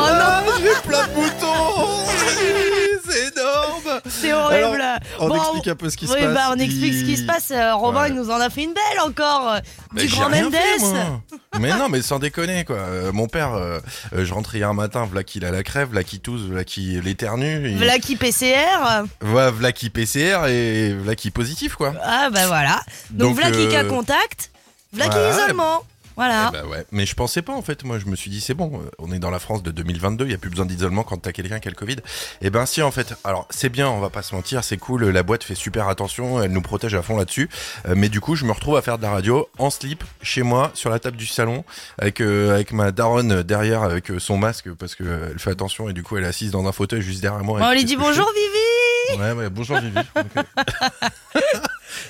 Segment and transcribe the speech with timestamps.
[0.00, 2.06] Ah, non, j'ai plein de boutons
[3.10, 4.82] C'est énorme c'est horrible
[5.18, 6.34] On Bon, explique un peu ce qui se passe.
[6.34, 7.50] bah on explique ce qui se passe.
[7.50, 8.08] Euh, Robin, Ouais.
[8.10, 9.48] il nous en a fait une belle encore.
[9.54, 9.58] euh,
[9.92, 10.54] Mais du grand Mendes.
[11.58, 12.76] mais non, mais sans déconner quoi.
[12.76, 13.80] Euh, mon père, euh,
[14.16, 17.68] je rentrais hier matin, v'là qu'il a la crève, v'là qu'il tousse, v'là qu'il l'éternue.
[17.70, 19.04] il- V'là qui PCR.
[19.20, 21.92] Voilà, v'là qu'il PCR et v'là qu'il positif quoi.
[22.02, 22.80] Ah bah voilà.
[23.10, 24.50] Donc, v'là qui euh, cas contact.
[24.92, 25.30] V'là qui ouais.
[25.32, 25.82] isolement.
[26.18, 26.50] Voilà.
[26.52, 26.84] eh bah ouais.
[26.92, 27.84] Mais je pensais pas en fait.
[27.84, 28.80] Moi, je me suis dit c'est bon.
[28.84, 30.24] euh, On est dans la France de 2022.
[30.26, 31.96] Il y a plus besoin d'isolement quand t'as quelqu'un qui a le Covid.
[32.42, 33.14] Et ben si en fait.
[33.24, 33.88] Alors c'est bien.
[33.88, 34.64] On va pas se mentir.
[34.64, 35.04] C'est cool.
[35.08, 36.42] La boîte fait super attention.
[36.42, 37.48] Elle nous protège à fond là-dessus.
[37.86, 40.42] Euh, mais du coup, je me retrouve à faire de la radio en slip chez
[40.42, 41.64] moi sur la table du salon
[41.98, 45.92] avec euh, avec ma daronne derrière avec son masque parce que elle fait attention et
[45.92, 47.60] du coup elle est assise dans un fauteuil juste derrière moi.
[47.62, 48.67] On Et lui dit bonjour Vivi.
[49.16, 49.98] Ouais, ouais, bonjour Vivi.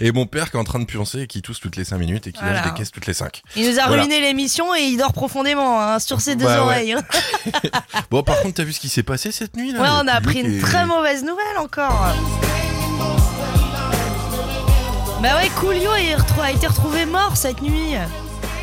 [0.00, 1.98] Et mon père qui est en train de pioncer et qui tousse toutes les 5
[1.98, 2.56] minutes et qui Voilà.
[2.60, 3.42] lâche des caisses toutes les 5.
[3.56, 4.02] Il nous a Voilà.
[4.02, 6.92] ruiné l'émission et il dort profondément hein, sur ses deux Bah oreilles.
[6.94, 7.02] hein.
[8.10, 10.12] Bon, par contre, t'as vu ce qui s'est passé cette nuit là Ouais, on a
[10.12, 12.14] appris une très mauvaise nouvelle encore.
[15.22, 17.94] Bah ouais, Coolio a été retrouvé mort cette nuit.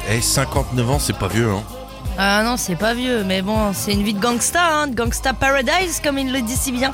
[0.09, 1.63] Eh, 59 ans, c'est pas vieux, hein.
[2.17, 5.33] Ah non, c'est pas vieux, mais bon, c'est une vie de gangsta, hein, de gangsta
[5.33, 6.93] paradise, comme il le dit si bien.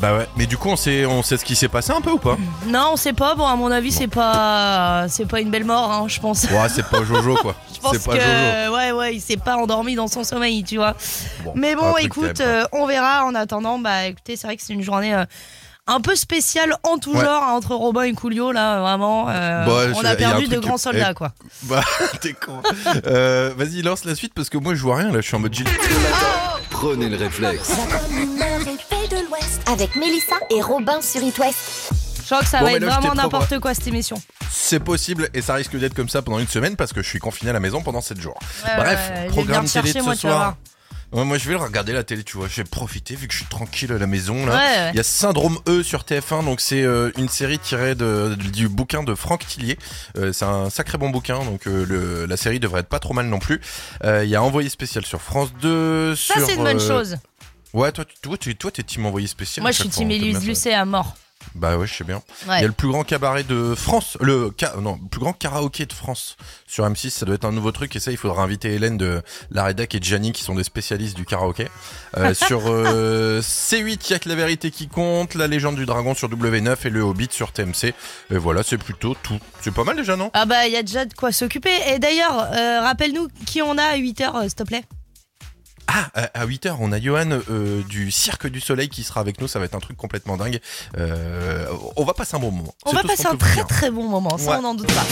[0.00, 0.28] Bah ouais.
[0.36, 2.36] Mais du coup, on sait, on sait ce qui s'est passé un peu ou pas
[2.66, 3.34] Non, on sait pas.
[3.34, 6.44] Bon, à mon avis, c'est pas, c'est pas une belle mort, hein, je pense.
[6.44, 7.54] Ouais, c'est pas Jojo, quoi.
[7.74, 8.74] Je pense c'est pas que, Jojo.
[8.76, 10.94] ouais, ouais, il s'est pas endormi dans son sommeil, tu vois.
[11.44, 13.24] Bon, Mais bon, écoute, terrible, euh, on verra.
[13.24, 15.14] En attendant, bah, écoutez, c'est vrai que c'est une journée.
[15.14, 15.24] euh,
[15.88, 17.24] un peu spéciale en tout Ouais.
[17.24, 20.48] genre hein, entre Robin et Coolio là vraiment euh, Bah, on a y a perdu
[20.48, 21.30] de grands que- soldats eh, quoi.
[21.62, 21.80] Bah,
[22.20, 22.60] t'es con.
[23.06, 25.20] Euh, Vas-y, lance la suite parce que moi, je vois rien là.
[25.20, 25.68] Je suis en mode Gilles.
[26.70, 27.70] Prenez le réflexe.
[29.76, 31.90] Avec Mélissa et Robin sur It West.
[32.20, 34.16] je crois que ça Bon, va être là, vraiment n'importe quoi cette émission
[34.50, 37.18] C'est possible et ça risque d'être comme ça pendant une semaine parce que je suis
[37.18, 38.38] confiné à la maison pendant 7 jours.
[38.64, 40.56] Bref, programme télé de chercher, ce moi, tu vas soir.
[41.12, 42.48] Ouais, moi, je vais regarder la télé, tu vois.
[42.48, 44.54] Je vais profiter vu que je suis tranquille à la maison là.
[44.56, 44.90] Ouais.
[44.92, 48.68] Il y a Syndrome E sur TF1, donc c'est euh, une série tirée de, du
[48.70, 49.78] bouquin de Franck Tillier.
[50.16, 53.12] Euh, c'est un sacré bon bouquin, donc euh, le, la série devrait être pas trop
[53.14, 53.60] mal non plus.
[54.04, 56.16] Euh, Il y a Envoyé spécial sur France 2.
[56.16, 57.18] ça c'est une bonne euh, chose
[57.76, 59.62] Ouais, toi, tu, toi, tu, toi, t'es team Envoyé spécial.
[59.62, 60.46] moi je suis team Élise.
[60.46, 61.14] Lucet à mort
[61.54, 62.22] Bah ouais, je sais bien.
[62.46, 65.34] Il y a le plus grand cabaret de France, le ca- non, le plus grand
[65.34, 66.36] karaoké de France
[66.66, 67.10] sur M6.
[67.10, 69.94] Ça doit être un nouveau truc et ça, il faudra inviter Hélène de la rédac
[69.94, 71.68] et Gianni qui sont des spécialistes du karaoké.
[72.16, 75.84] Euh, sur euh, C8, il y a que la vérité qui compte, la légende du
[75.84, 77.92] dragon sur W9 et le Hobbit sur TMC.
[78.30, 79.38] Et voilà, c'est plutôt tout.
[79.60, 80.30] C'est pas mal déjà, non?
[80.32, 81.74] Ah bah il y a déjà de quoi s'occuper.
[81.88, 84.84] Et d'ailleurs, euh, rappelle-nous qui on a à 8h, s'il te plaît.
[85.88, 89.40] Ah, à- à 8h, on a Johan euh, du Cirque du Soleil qui sera avec
[89.40, 89.48] nous.
[89.48, 90.60] Ça va être un truc complètement dingue.
[90.98, 91.66] Euh,
[91.96, 92.74] on va passer un bon moment.
[92.84, 93.66] On va passer un très dire.
[93.66, 94.56] très bon moment, ça Ouais.
[94.58, 95.04] on n'en doute pas.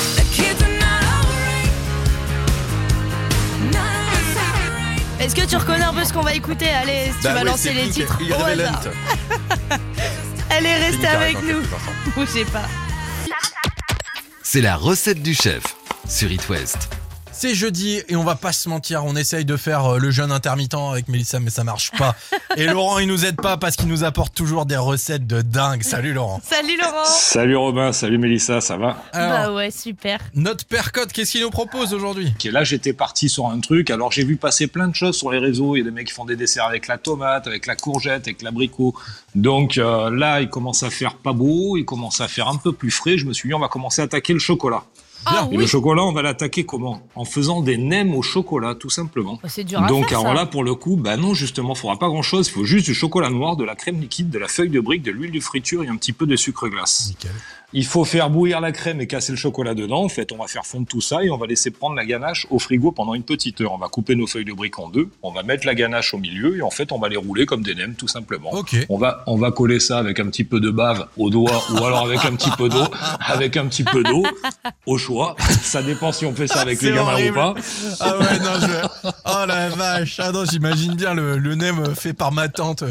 [5.20, 6.68] Est-ce que tu reconnais un peu ce qu'on va écouter?
[6.68, 8.82] Allez, si tu Bah vas ouais, lancer les Pink titres au hasard.
[10.50, 11.62] Elle est Pink restée avec nous.
[12.14, 12.64] Bougez pas.
[14.42, 15.62] C'est la recette du chef
[16.08, 16.88] sur It West.
[17.36, 20.30] C'est jeudi et on va pas se mentir, on essaye de faire euh, le jeûne
[20.30, 22.14] intermittent avec Mélissa mais ça marche pas.
[22.56, 25.82] Et Laurent il nous aide pas parce qu'il nous apporte toujours des recettes de dingue.
[25.82, 26.40] Salut Laurent.
[26.44, 27.04] Salut Laurent.
[27.04, 29.02] Salut Robin, salut Mélissa, ça va?
[29.12, 30.20] Alors, Bah ouais, super.
[30.34, 32.32] notre père Cote, qu'est-ce qu'il nous propose aujourd'hui?
[32.34, 35.32] Ok, Là j'étais parti sur un truc, alors j'ai vu passer plein de choses sur
[35.32, 37.66] les réseaux, il y a des mecs qui font des desserts avec la tomate, avec
[37.66, 38.94] la courgette, avec l'abricot.
[39.34, 42.72] Donc euh, là il commence à faire pas beau, il commence à faire un peu
[42.72, 44.84] plus frais, je me suis dit on va commencer à attaquer le chocolat.
[45.26, 47.00] Ah Et le chocolat on va l'attaquer comment?
[47.14, 49.38] En faisant des nems au chocolat tout simplement.
[49.42, 50.34] Oh, C'est dur à Donc faire alors ça.
[50.34, 52.86] là pour le coup, bah non justement, il faudra pas grand chose, il faut juste
[52.86, 55.40] du chocolat noir, de la crème liquide, de la feuille de brique, de l'huile de
[55.40, 57.06] friture et un petit peu de sucre glace.
[57.08, 57.30] Nickel.
[57.76, 60.04] Il faut faire bouillir la crème et casser le chocolat dedans.
[60.04, 62.46] En fait, on va faire fondre tout ça et on va laisser prendre la ganache
[62.50, 63.72] au frigo pendant une petite heure.
[63.72, 65.08] On va couper nos feuilles de briques en deux.
[65.24, 67.64] On va mettre la ganache au milieu et en fait, on va les rouler comme
[67.64, 68.52] des nems, tout simplement.
[68.88, 71.78] On va, on va coller ça avec un petit peu de bave au doigt ou
[71.84, 72.84] alors avec un petit peu d'eau,
[73.18, 74.24] avec un petit peu d'eau,
[74.86, 75.34] au choix.
[75.40, 77.38] Ça dépend si on fait ça avec les gamins horrible.
[77.38, 77.54] ou pas.
[77.98, 79.10] Ah ouais non je...
[79.24, 80.20] Oh la vache.
[80.20, 82.84] Ah non j'imagine bien le, le nem fait par ma tante.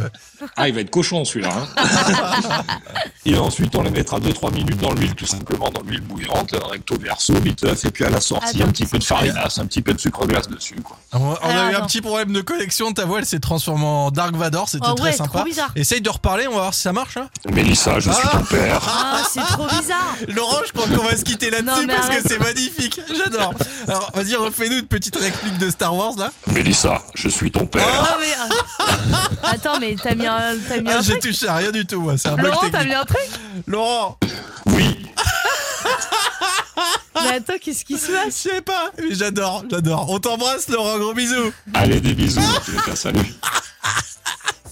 [0.57, 1.53] Ah, il va être cochon celui-là.
[1.56, 2.63] Hein.
[3.25, 6.98] et ensuite, on les mettra 2-3 minutes dans l'huile, tout simplement, dans l'huile bouillante, recto
[7.00, 9.81] verso, viteuf, et puis à la sortie, Attends, un petit peu de farinasse, un petit
[9.81, 10.75] peu de sucre glace dessus.
[10.84, 10.98] Quoi.
[11.14, 13.86] On, on a Alors, eu un petit problème de connexion, ta voix elle s'est transformée
[13.86, 15.44] en Dark Vador, c'était Oh très ouais, sympa.
[15.75, 17.18] Essaye de reparler, on va voir si ça marche.
[17.18, 17.28] Hein.
[17.52, 18.38] Mélissa, je suis Ah.
[18.38, 18.81] ton père.
[18.88, 20.16] Ah, c'est trop bizarre.
[20.30, 22.24] Laurent, je crois qu'on va se quitter là-dessus parce arrête.
[22.24, 23.00] que c'est magnifique.
[23.16, 23.54] J'adore.
[23.88, 26.31] Alors, vas-y, refais-nous une petite réplique de Star Wars là.
[26.48, 27.84] Mélissa, je suis ton père.
[27.88, 31.56] Ah, mais, euh, Attends, mais t'as mis un, t'as mis Ah, un j'ai touché à
[31.56, 32.18] rien du tout, moi.
[32.18, 33.20] C'est un Laurent, t'as mis un truc?
[33.68, 34.18] Laurent,
[34.67, 34.97] Oui,
[37.15, 40.09] Mais attends, qu'est-ce qui se Je passe sais pas, mais j'adore, j'adore.
[40.09, 41.53] On t'embrasse, Laurent, gros bisous.
[41.73, 42.41] Allez, des bisous.
[42.65, 43.19] tous les cas, salut.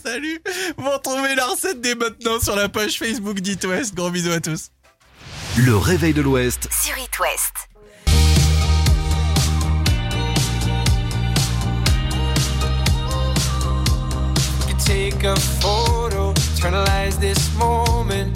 [0.03, 0.41] Salut.
[0.77, 3.93] Vous retrouvez la recette dès maintenant sur la page Facebook d'It West.
[3.93, 4.69] Gros bisous à tous.
[5.57, 7.69] Le réveil de l'Ouest Sur It West.
[14.91, 18.35] take a photo, eternalize this moment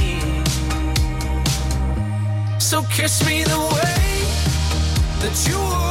[2.61, 4.21] So kiss me the way
[5.19, 5.90] that you would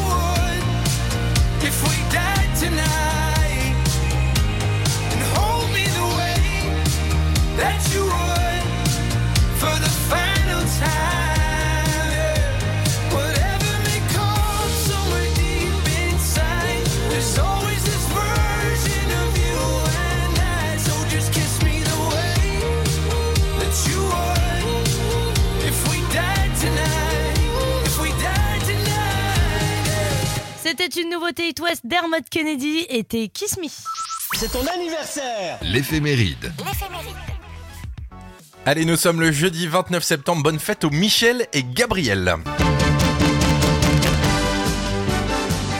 [30.95, 33.67] une nouveauté It West Dermot Kennedy et t'es Kiss Me.
[35.61, 36.53] l'éphéméride.
[36.65, 37.15] L'éphéméride.
[38.65, 40.43] Allez, nous sommes le jeudi 29 septembre.
[40.43, 42.35] Bonne fête aux Michel et Gabriel.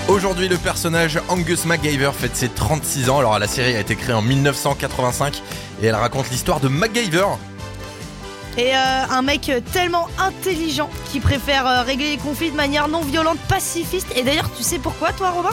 [0.07, 3.19] Aujourd'hui, le personnage Angus MacGyver fête ses 36 ans.
[3.19, 5.41] Alors, la série a été créée en 1985
[5.81, 7.27] et elle raconte l'histoire de MacGyver.
[8.57, 13.01] Et euh, un mec tellement intelligent qui préfère euh, régler les conflits de manière non
[13.01, 14.07] violente, pacifiste.
[14.15, 15.51] Et d'ailleurs, tu sais pourquoi, toi, Robin?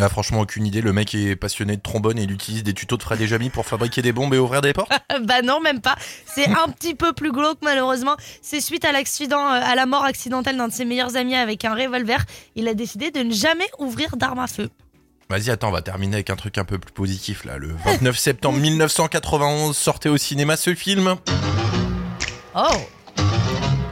[0.00, 0.80] Ah, franchement, aucune idée.
[0.80, 3.50] Le mec est passionné de trombone et il utilise des tutos de Fred et Jamy
[3.50, 4.90] pour fabriquer des bombes et ouvrir des portes.
[5.22, 5.96] Bah non, même pas.
[6.26, 8.16] C'est un petit peu plus glauque, malheureusement.
[8.42, 11.64] C'est suite à l'accident, euh, à la mort accidentelle d'un de ses meilleurs amis avec
[11.64, 12.24] un revolver.
[12.56, 14.70] Il a décidé de ne jamais ouvrir d'arme à feu.
[15.30, 17.56] Vas-y, attends, on va terminer avec un truc un peu plus positif là.
[17.56, 21.16] Le 29 septembre 1991 sortait au cinéma ce film.
[22.56, 22.68] Oh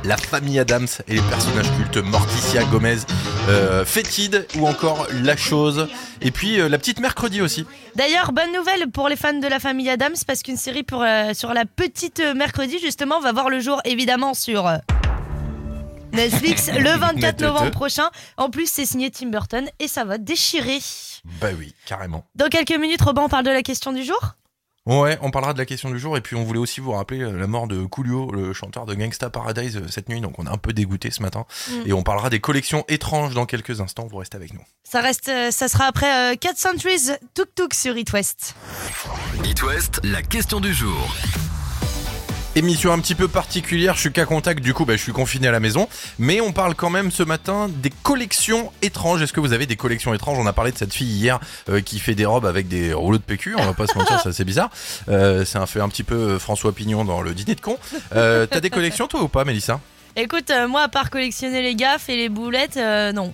[0.05, 2.99] La famille Adams et les personnages cultes Morticia Gomez,
[3.49, 5.89] euh, Fétide ou encore La Chose.
[6.21, 7.67] Et puis euh, la petite mercredi aussi.
[7.97, 11.35] D'ailleurs, bonne nouvelle pour les fans de la famille Adams parce qu'une série pour, euh,
[11.35, 14.71] sur la petite mercredi justement va voir le jour évidemment sur
[16.13, 17.41] Netflix le 24 Netete.
[17.41, 18.11] novembre prochain.
[18.37, 20.79] En plus, c'est signé Tim Burton et ça va déchirer.
[21.41, 22.25] Bah oui, carrément.
[22.37, 24.37] Dans quelques minutes, Robin, on parle de la question du jour
[24.85, 27.21] Ouais, on parlera de la question du jour et puis on voulait aussi vous rappeler
[27.21, 30.47] euh, la mort de Coolio, le chanteur de Gangsta Paradise euh, cette nuit, donc on
[30.47, 31.47] est un peu dégoûté ce matin.
[31.71, 31.73] Mm.
[31.87, 34.63] Et on parlera des collections étranges dans quelques instants, vous restez avec nous.
[34.83, 38.57] Ça reste, euh, ça sera après euh, 4 Centuries Tuk Tuk sur It West.
[39.45, 41.15] It West, la question du jour.
[42.55, 45.49] Émission un petit peu particulière, je suis qu'à contact, du coup bah, je suis confiné
[45.49, 49.23] à la maison, mais on parle quand même ce matin des collections étranges.
[49.23, 50.39] Est-ce que vous avez des collections étranges?
[50.39, 51.41] On a parlé de cette fille hier
[51.71, 54.21] euh, qui fait des robes avec des rouleaux de PQ, on va pas se mentir,
[54.23, 54.69] c'est assez bizarre.
[55.09, 57.79] Euh, c'est un fait un petit peu euh, François Pignon dans le dîner de con.
[58.11, 59.81] T'as des collections toi ou pas Mélissa?
[60.15, 62.79] Écoute, moi, à part collectionner les gaffes et les boulettes,
[63.15, 63.33] non.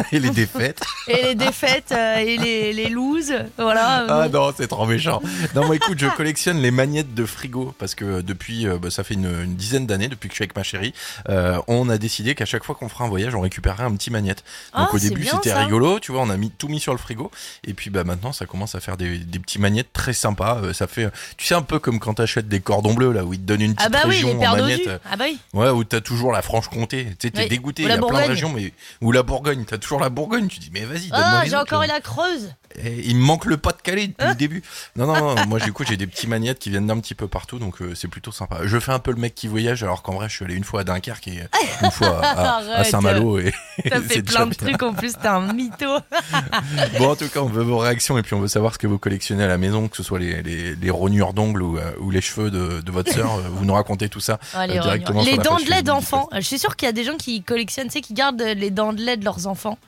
[0.12, 4.06] Et les défaites Et les défaites euh, et les, les looses, voilà.
[4.08, 4.52] Ah non.
[4.56, 5.20] c'est trop méchant.
[5.54, 9.04] Non, moi écoute, je collectionne les magnettes de frigo parce que depuis, euh, bah, ça
[9.04, 10.92] fait une, une dizaine d'années, depuis que je suis avec ma chérie,
[11.28, 14.10] euh, on a décidé qu'à chaque fois qu'on fera un voyage, on récupérerait un petit
[14.10, 14.44] magnette.
[14.76, 16.98] Donc Ah, au début, c'était rigolo, tu vois, on a mis tout mis sur le
[16.98, 17.30] frigo
[17.66, 20.60] et puis bah maintenant, ça commence à faire des, des petits magnettes très sympas.
[20.72, 23.40] Ça fait, tu sais, un peu comme quand t'achètes des cordons bleus là où ils
[23.40, 24.88] te donnent une petite Ah bah oui, région les en magnette.
[25.10, 25.38] Ah bah oui.
[25.52, 27.06] Ouais, où t'as toujours la Franche-Comté.
[27.18, 27.48] Tu sais, t'es Oui.
[27.48, 27.82] dégoûté.
[27.82, 29.64] Il y a plein de régions, mais ou la Bourgogne.
[29.66, 30.48] T'as toujours la Bourgogne.
[30.48, 32.54] Tu dis, mais vas-y, donne-moi Ah, j'ai encore eu la creuse.
[32.76, 34.62] Et il me manque le pas de Calais depuis Hein le début.
[34.94, 37.26] Non, non, non, moi du coup j'ai des petits magnettes qui viennent d'un petit peu
[37.26, 38.58] partout, donc euh, c'est plutôt sympa.
[38.64, 40.62] Je fais un peu le mec qui voyage, alors qu'en vrai je suis allé une
[40.64, 41.42] fois à Dunkerque et
[41.82, 42.84] une fois à.
[42.84, 43.40] Saint-Malo.
[43.40, 43.52] Et
[43.88, 45.86] T'as fait plein de trucs en plus, t'es un mytho.
[46.98, 48.86] Bon, en tout cas, on veut vos réactions et puis on veut savoir ce que
[48.86, 51.92] vous collectionnez à la maison, que ce soit les, les, les rognures d'ongles ou, euh,
[52.00, 53.38] ou les cheveux de, de votre sœur.
[53.52, 55.82] Vous nous racontez tout ça Ah, les euh, directement sur Les la dents de lait
[55.82, 56.28] d'enfants.
[56.34, 58.70] Je suis sûre qu'il y a des gens qui collectionnent, tu sais, qui gardent les
[58.70, 59.78] dents de lait de leurs enfants.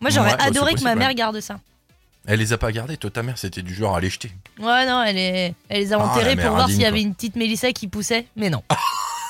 [0.00, 1.14] Moi, j'aurais Ouais, adoré que ma mère ouais.
[1.14, 1.58] garde ça.
[2.26, 4.30] Elle les a pas gardées, toi ta mère c'était du genre à les jeter.
[4.60, 5.54] Ouais, non, elle, est...
[5.68, 8.26] elle les a Ah, enterrées pour voir s'il y avait une petite Mélissa qui poussait,
[8.36, 8.62] mais non.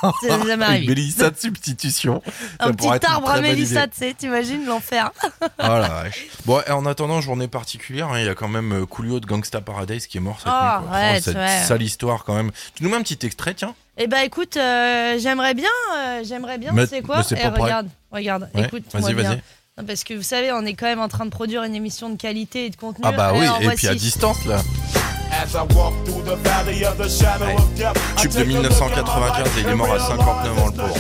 [0.29, 0.87] Ça jamais arrivé.
[0.89, 2.23] Mélissa de substitution.
[2.61, 5.11] Un petit arbre à Mélissa, tu sais, t'imagines l'enfer.
[5.43, 6.27] Oh la vache.
[6.45, 9.27] Bon, et en attendant, journée particulière, hein, il y a quand même euh, Coolio de
[9.27, 10.93] Gangsta Paradise qui est mort cette Ah, nuit.
[10.93, 11.63] ouais, cette ouais.
[11.67, 12.51] sale histoire quand même.
[12.75, 13.75] Tu nous mets un petit extrait, tiens.
[13.99, 17.89] Eh bah écoute, euh, j'aimerais bien, euh, j'aimerais bien, Mais- tu sais quoi Eh, regarde,
[18.11, 19.43] regarde, Ouais, écoute-moi vas-y, vas-y.
[19.79, 22.09] Non, Parce que vous savez, on est quand même en train de produire une émission
[22.11, 23.05] de qualité et de contenu.
[23.07, 24.05] Ah bah oui, Alors, et puis à voici.
[24.05, 24.61] distance là.
[28.17, 30.97] Tube de 1995 et il est mort à 59 ans le pauvre.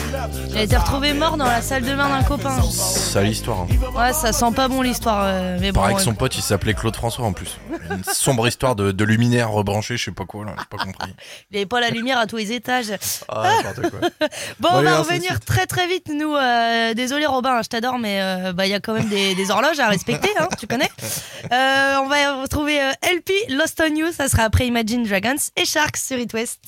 [0.50, 2.60] Il a été retrouvé mort dans la salle de bain d'un copain.
[2.62, 3.60] Sale histoire.
[3.60, 3.66] Hein.
[3.96, 5.80] Ouais, ça sent pas bon l'histoire, euh, mais bon.
[5.80, 6.04] Pareil que ouais.
[6.04, 7.58] son pote, il s'appelait Claude François en plus.
[7.90, 11.14] Une sombre histoire de, de luminaire rebranché, je sais pas quoi là, j'ai pas compris.
[11.50, 12.92] Il avait pas la lumière à tous les étages.
[13.28, 13.90] Ah, quoi.
[13.90, 14.08] Bon,
[14.60, 16.34] Bon, on va revenir très très vite, nous.
[16.34, 19.50] euh, désolé Robin, je t'adore, mais euh, bah il y a quand même des, des
[19.50, 20.90] horloges à respecter, hein, tu connais.
[21.52, 25.66] Euh, on va retrouver euh, LP Lost on You, ça sera après Imagine Dragons et
[25.66, 26.60] Sharks sur It West.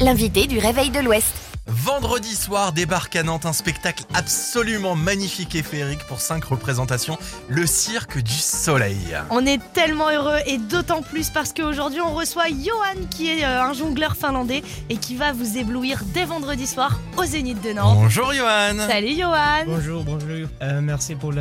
[0.00, 1.32] L'invité du réveil de l'Ouest.
[1.66, 7.66] Vendredi soir débarque à Nantes un spectacle absolument magnifique et féerique pour cinq représentations, le
[7.66, 8.98] Cirque du Soleil.
[9.30, 13.62] On est tellement heureux et d'autant plus parce qu'aujourd'hui on reçoit Johan qui est euh,
[13.62, 17.98] un jongleur finlandais et qui va vous éblouir dès vendredi soir au Zénith de Nantes.
[17.98, 20.48] Bonjour Johan Salut Johan Bonjour, bonjour.
[20.62, 21.32] Euh, merci pour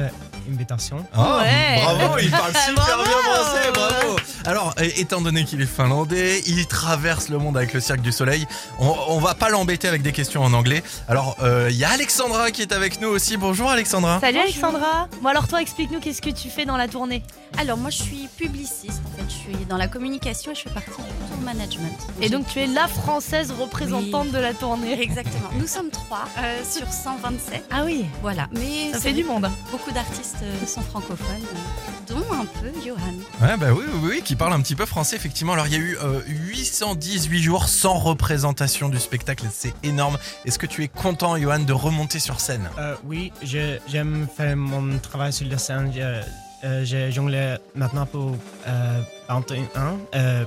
[0.47, 1.05] l'invitation.
[1.17, 1.81] Oh, Ouais.
[1.83, 3.03] Bravo, il parle super Bravo.
[3.03, 7.79] bien français, bravo Alors, étant donné qu'il est finlandais, il traverse le monde avec le
[7.79, 8.47] Cirque du Soleil,
[8.79, 10.83] on, on va pas l'embêter avec des questions en anglais.
[11.07, 13.37] Alors, euh, il y a Alexandra qui est avec nous aussi.
[13.37, 17.23] Bonjour Alexandra Salut Alexandra Bon alors toi explique-nous qu'est-ce que tu fais dans la tournée?
[17.57, 20.69] Alors moi je suis publiciste en fait, je suis dans la communication et je fais
[20.69, 21.97] partie du tour management.
[22.21, 24.31] Et donc tu es la française représentante Oui.
[24.33, 25.01] de la tournée.
[25.01, 25.49] Exactement.
[25.59, 27.65] Nous sommes trois euh, sur 127.
[27.71, 28.47] Ah oui, Voilà.
[28.53, 29.49] Mais ça fait du monde.
[29.71, 32.97] Beaucoup d'artistes euh, sont francophones, euh, dont un peu Johan.
[33.41, 35.53] Ouais, bah oui, oui, oui, qui parle un petit peu français, effectivement.
[35.53, 40.17] Alors, il y a eu euh, 818 jours sans représentation du spectacle, c'est énorme.
[40.45, 42.69] Est-ce que tu es content, Johan, de remonter sur scène?
[42.77, 45.91] Euh, oui, je- j'aime faire mon travail sur la scène.
[45.93, 46.21] Je,
[46.67, 48.35] euh, je jongle maintenant pour
[48.67, 49.97] euh, 21 ans.
[50.15, 50.45] Euh,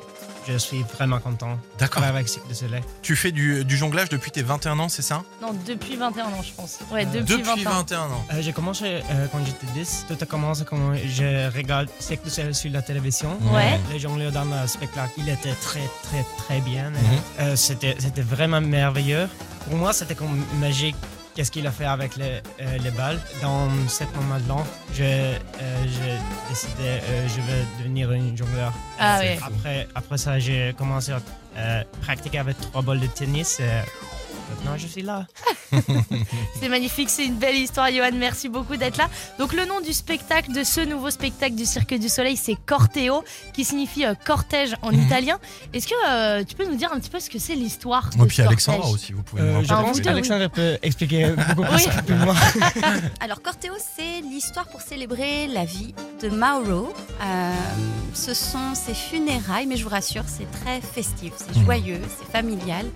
[0.48, 2.02] je suis vraiment content D'accord.
[2.02, 2.80] avec Cirque du Soleil.
[3.02, 5.22] Tu fais du, du jonglage depuis tes 21 ans, c'est ça?
[5.40, 6.78] Non, depuis 21 ans je pense.
[6.90, 7.74] Ouais, Euh, depuis, Depuis 20 ans.
[7.80, 8.24] 21 ans.
[8.32, 10.06] Euh, j'ai commencé euh, quand j'étais 10.
[10.08, 13.36] Tout a commencé quand je regarde Cirque du Soleil sur la télévision.
[13.52, 13.78] Ouais.
[13.92, 16.90] Les jongleurs dans le spectacle, il était très, très, très bien.
[16.90, 16.96] Mhm.
[17.40, 19.28] Euh, c'était, c'était vraiment merveilleux.
[19.68, 20.96] Pour moi, c'était comme magique.
[21.34, 23.20] Qu'est-ce qu'il a fait avec les, euh, les balles?
[23.40, 25.36] Dans ce moment-là, je, euh,
[25.84, 26.18] j'ai
[26.48, 28.72] décidé euh, je vais devenir une jongleur.
[28.98, 29.38] Ah C'est- ouais.
[29.42, 31.20] Après, après ça, j'ai commencé à
[31.56, 33.60] euh, pratiquer avec trois balles de tennis.
[34.50, 35.26] Euh, maintenant je suis là.
[36.60, 38.10] C'est magnifique, c'est une belle histoire, Johan.
[38.14, 39.08] Merci beaucoup d'être là.
[39.38, 43.24] Donc, le nom du spectacle, de ce nouveau spectacle du Cirque du Soleil, c'est Corteo,
[43.54, 45.02] qui signifie euh, cortège en Mhm.
[45.06, 45.38] italien.
[45.72, 48.18] Est-ce que euh, tu peux nous dire un petit peu ce que c'est l'histoire Et
[48.18, 48.94] de puis ce Alexandra cortège?
[48.94, 50.02] aussi, vous pouvez Euh, nous en je pense oui.
[50.02, 52.34] qu'Alexandre peut expliquer beaucoup plus rapidement.
[53.20, 56.92] Alors Corteo, c'est l'histoire pour célébrer la vie de Mauro.
[57.22, 57.52] Euh,
[58.14, 61.64] ce sont ses funérailles, mais je vous rassure, c'est très festif, c'est Mhm.
[61.64, 62.86] joyeux, c'est familial.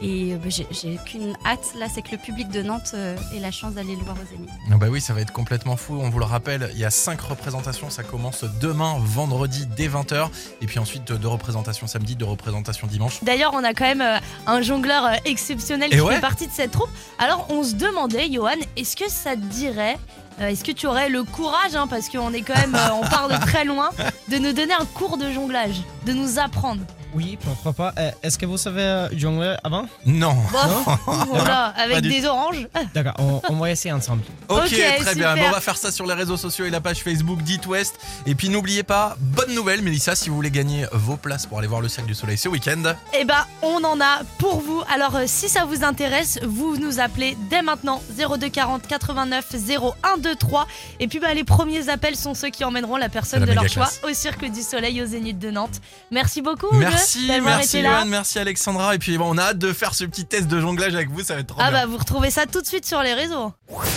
[0.00, 3.40] Et euh, bah, j'ai- qu'une hâte là, c'est que le public de Nantes euh, ait
[3.40, 4.48] la chance d'aller le voir au Zénith.
[4.70, 5.98] Ah bah oui, ça va être complètement fou.
[6.00, 7.90] On vous le rappelle, il y a cinq représentations.
[7.90, 10.28] Ça commence demain, vendredi, dès 20h.
[10.60, 13.22] Et puis ensuite, deux représentations samedi, deux représentations dimanche.
[13.24, 16.14] D'ailleurs, on a quand même euh, un jongleur exceptionnel Et qui ouais.
[16.16, 16.90] fait partie de cette troupe.
[17.18, 19.98] Alors, on se demandait, Johan, est-ce que ça te dirait,
[20.40, 23.08] euh, est-ce que tu aurais le courage, hein, parce qu'on est quand même, euh, on
[23.08, 23.90] part de très loin,
[24.30, 26.82] de nous donner un cours de jonglage, de nous apprendre?
[27.14, 27.92] Oui, pourquoi pas.
[27.98, 29.86] Euh, Est-ce que vous savez euh, jongler avant?
[30.04, 30.34] Non.
[30.52, 30.98] Bof,
[31.28, 32.68] voilà, avec du des oranges.
[32.94, 34.22] D'accord, on, on va essayer ensemble.
[34.48, 35.14] Ok, Ok, très super.
[35.14, 35.36] bien.
[35.36, 37.94] Bon, on va faire ça sur les réseaux sociaux et la page Facebook d'It West.
[38.26, 41.66] Et puis n'oubliez pas, bonne nouvelle, Mélissa, si vous voulez gagner vos places pour aller
[41.68, 42.82] voir le Cirque du Soleil ce week-end.
[43.18, 44.82] Eh ben, on en a pour vous.
[44.92, 50.66] Alors, euh, si ça vous intéresse, vous nous appelez dès maintenant 02 40 89 0123.
[51.00, 53.54] Et puis, bah, les premiers appels sont ceux qui emmèneront la personne C'est la de
[53.54, 54.00] leur méga choix classe.
[54.04, 55.80] au Cirque du Soleil au Zénith de Nantes.
[56.10, 56.68] Merci beaucoup.
[56.70, 57.98] vous Merci, merci été là.
[58.00, 58.94] Johan, merci Alexandra.
[58.94, 61.22] Et puis bon, on a hâte de faire ce petit test de jonglage avec vous,
[61.22, 61.80] ça va être trop Ah bien.
[61.80, 63.52] bah, vous retrouvez ça tout de suite sur les réseaux.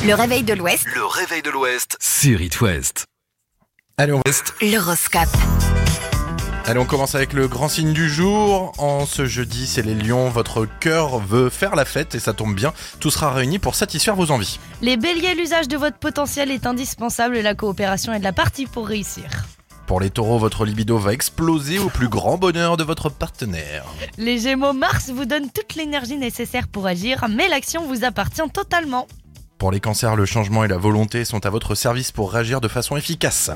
[0.06, 3.06] Le réveil de l'Ouest, Le réveil de l'Ouest sur It West.
[3.98, 4.22] Allez, on
[4.62, 5.30] l'horoscope.
[6.66, 8.72] Allez, on commence avec le grand signe du jour.
[8.78, 10.30] En ce jeudi, c'est les lions.
[10.30, 12.72] Votre cœur veut faire la fête et ça tombe bien.
[13.00, 14.60] Tout sera réuni pour satisfaire vos envies.
[14.82, 17.40] Les béliers, l'usage de votre potentiel est indispensable.
[17.40, 19.26] La coopération est de la partie pour réussir.
[19.88, 23.84] Pour les taureaux, votre libido va exploser au plus grand bonheur de votre partenaire.
[24.18, 29.08] Les gémeaux, Mars vous donne toute l'énergie nécessaire pour agir, mais l'action vous appartient totalement.
[29.58, 32.68] Pour les cancers, le changement et la volonté sont à votre service pour réagir de
[32.70, 33.52] façon efficace.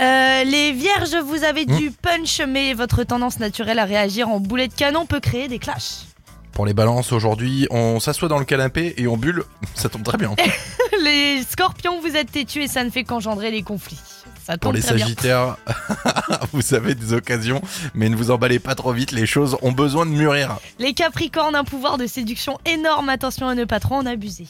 [0.00, 1.76] Euh, les vierges, vous avez Hmm.
[1.76, 5.58] du punch, mais votre tendance naturelle à réagir en boulet de canon peut créer des
[5.60, 6.06] clashs.
[6.52, 9.44] Pour les balances, aujourd'hui, on s'assoit dans le canapé et on bulle.
[9.74, 10.34] Ça tombe très bien.
[11.04, 14.00] les scorpions, vous êtes têtus et ça ne fait qu'engendrer les conflits.
[14.44, 15.56] Ça Pour les sagittaires,
[16.52, 17.62] vous avez des occasions,
[17.94, 20.56] mais ne vous emballez pas trop vite, les choses ont besoin de mûrir.
[20.80, 24.46] Les capricornes, un pouvoir de séduction énorme, attention à ne pas trop en abuser.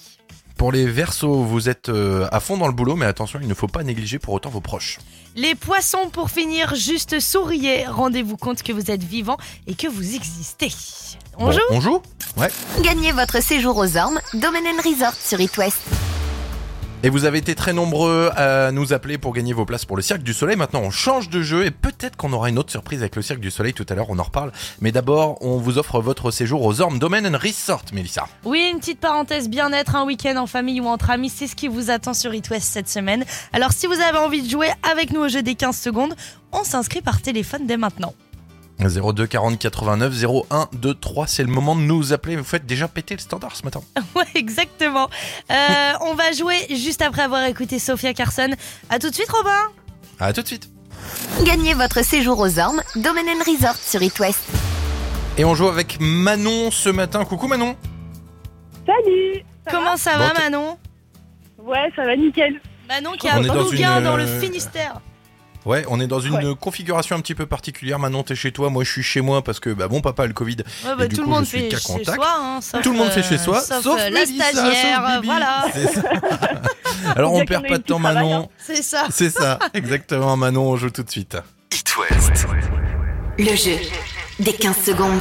[0.57, 3.55] Pour les versos, vous êtes euh, à fond dans le boulot, mais attention, il ne
[3.55, 4.99] faut pas négliger pour autant vos proches.
[5.35, 7.85] Les poissons, pour finir, juste souriez.
[7.87, 10.73] Rendez-vous compte que vous êtes vivant et que vous existez.
[11.37, 11.61] On Bon, joue?
[11.71, 12.03] On joue?
[12.37, 12.49] Ouais.
[12.83, 15.79] Gagnez votre séjour aux Ormes, Domaine and Resort sur It West.
[17.05, 20.03] Et vous avez été très nombreux à nous appeler pour gagner vos places pour le
[20.03, 20.55] Cirque du Soleil.
[20.55, 23.41] Maintenant, on change de jeu et peut-être qu'on aura une autre surprise avec le Cirque
[23.41, 24.53] du Soleil tout à l'heure, on en reparle.
[24.81, 28.29] Mais d'abord, on vous offre votre séjour aux Ormes Domain and Resort, Mélissa.
[28.45, 31.67] Oui, une petite parenthèse bien-être, un week-end en famille ou entre amis, c'est ce qui
[31.67, 33.25] vous attend sur It West cette semaine.
[33.53, 36.15] Alors si vous avez envie de jouer avec nous au jeu des 15 secondes,
[36.53, 38.15] on s'inscrit par téléphone dès maintenant.
[38.81, 42.37] 02 40 89 01 23, c'est le moment de nous appeler.
[42.37, 43.81] Vous faites déjà péter le standard ce matin.
[44.15, 45.09] Ouais, exactement.
[45.51, 48.51] Euh, on va jouer juste après avoir écouté Sophia Carson.
[48.91, 49.69] À tout de suite, Robin.
[50.21, 50.69] À tout de suite.
[51.45, 54.45] Gagnez votre séjour aux Ormes, Domaine and Resort sur It West.
[55.39, 57.25] Et on joue avec Manon ce matin.
[57.25, 57.77] Coucou Manon.
[58.87, 60.77] Salut Comment ça Bon, va, Manon?
[61.59, 62.61] Ouais, ça va nickel.
[62.89, 65.01] Manon qui est dans Bougain une, dans le euh, Finistère.
[65.65, 66.55] Ouais, on est dans une Ouais.
[66.61, 67.99] configuration un petit peu particulière.
[68.01, 70.27] Manon, t'es chez toi, moi je suis chez moi parce que bah, mon papa a
[70.27, 70.57] le Covid.
[70.85, 72.15] Ouais, bah, et du tout coup, le monde je suis fait cas chez contact.
[72.17, 72.35] soi.
[72.39, 74.97] hein, sauf, Tout le monde fait chez euh, soi, sauf, sauf euh, la Mélissa, stagiaire,
[75.01, 75.27] sauf euh, Bibi.
[75.27, 75.65] voilà.
[75.75, 76.03] C'est ça.
[77.17, 78.43] Alors on perd pas de temps, travail, Manon.
[78.45, 78.49] hein.
[78.59, 79.07] C'est ça.
[79.11, 80.63] C'est ça, exactement, Manon.
[80.71, 81.37] On joue tout de suite.
[81.73, 82.47] It West.
[83.39, 83.77] Le jeu
[84.41, 85.21] des 15 secondes.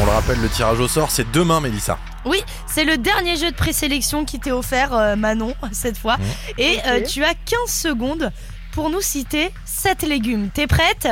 [0.00, 1.98] On le rappelle, le tirage au sort, c'est demain, Mélissa.
[2.24, 6.16] Oui, c'est le dernier jeu de présélection qui t'est offert, euh, Manon, cette fois.
[6.16, 6.22] Mmh.
[6.58, 8.30] Et euh, tu as 15 secondes
[8.72, 10.50] pour nous citer 7 légumes.
[10.50, 11.08] T'es prête?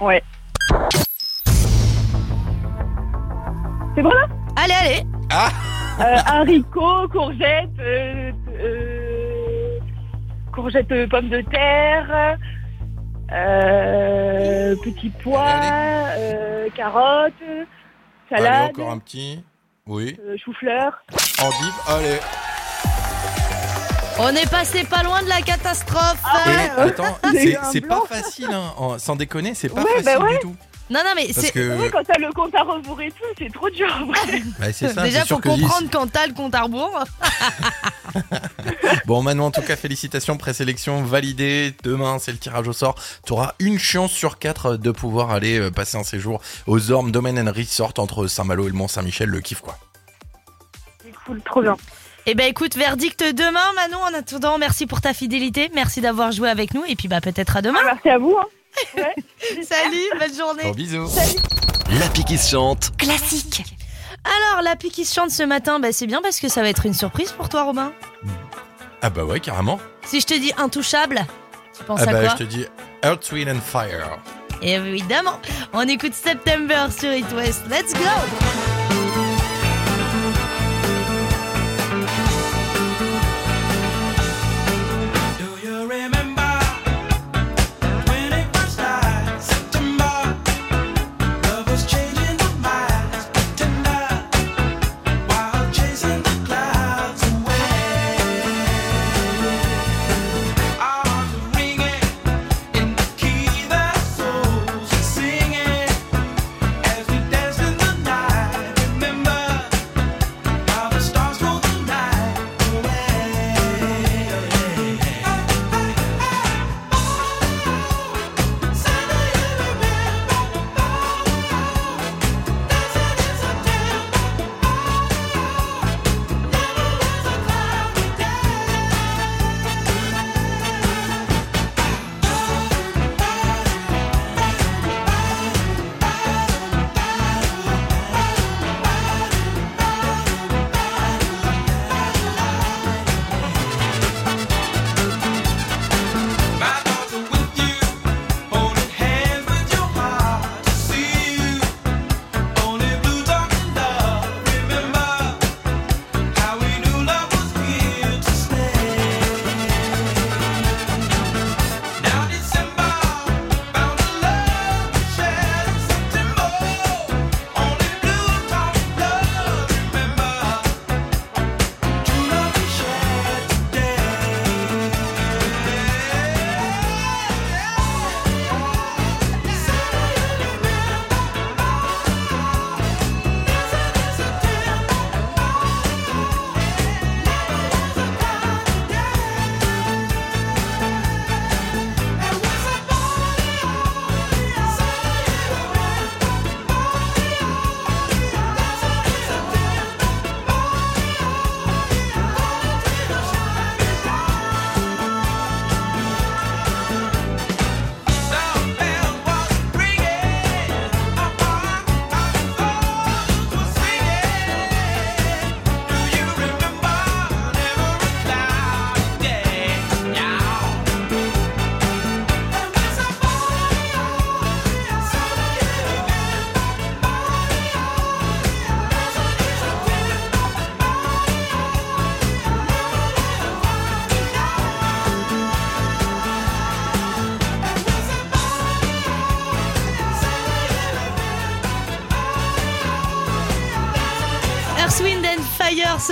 [0.00, 0.22] Ouais.
[3.94, 4.26] C'est bon là?
[4.56, 5.02] Allez, allez
[6.00, 9.78] euh, Haricots, courgettes, euh, euh,
[10.52, 12.36] courgettes, euh, pommes de terre,
[13.32, 17.66] euh, petits pois, Allez, euh, carottes, Allez,
[18.30, 19.44] salade, encore un petit.
[19.86, 20.16] Oui.
[20.24, 21.02] euh, chou-fleur.
[21.42, 22.18] Endive, allez.
[24.20, 26.70] On est passé pas loin de la catastrophe ouais.
[26.76, 28.72] attends, c'est c'est pas facile, hein.
[28.76, 30.32] En- sans déconner, c'est pas Ouais, facile bah ouais.
[30.34, 30.56] du tout.
[30.90, 31.52] Non, non, mais Parce c'est...
[31.52, 33.86] que, quand t'as le compte à rebours et tout, c'est trop dur.
[34.02, 34.42] en vrai.
[34.58, 37.04] bah, c'est ça, Déjà, c'est que comprendre quand t'as le compte à rebours.
[39.04, 41.74] Bon, Manon, en tout cas, félicitations, présélection validée.
[41.82, 42.94] Demain, c'est le tirage au sort.
[43.26, 47.10] Tu auras une chance sur quatre de pouvoir aller euh, passer un séjour aux Ormes
[47.10, 49.28] Domaine and Resort entre Saint-Malo et le Mont-Saint-Michel.
[49.28, 49.76] Le kiff, quoi.
[51.26, 51.76] cool, trop bien.
[52.30, 54.02] Eh ben écoute, verdict demain, Manon.
[54.02, 57.56] En attendant, merci pour ta fidélité, merci d'avoir joué avec nous, et puis bah peut-être
[57.56, 57.78] à demain.
[57.82, 58.36] merci à vous.
[58.38, 58.44] Hein.
[58.96, 59.14] Ouais.
[59.64, 60.62] Salut, bonne journée.
[60.64, 61.08] Gros bisous.
[61.98, 62.94] L'appli qui se chante.
[62.98, 63.64] Classique.
[64.24, 66.84] Alors, la qui se chante ce matin, bah, c'est bien parce que ça va être
[66.84, 67.92] une surprise pour toi, Robin.
[69.00, 69.80] Ah bah ouais, carrément.
[70.04, 71.26] Si je te dis intouchable,
[71.76, 72.66] tu penses Ah à bah quoi je te dis
[73.02, 74.18] Earth, Wind and Fire.
[74.60, 75.40] Évidemment,
[75.72, 77.62] on écoute September sur It West.
[77.70, 78.87] Let's go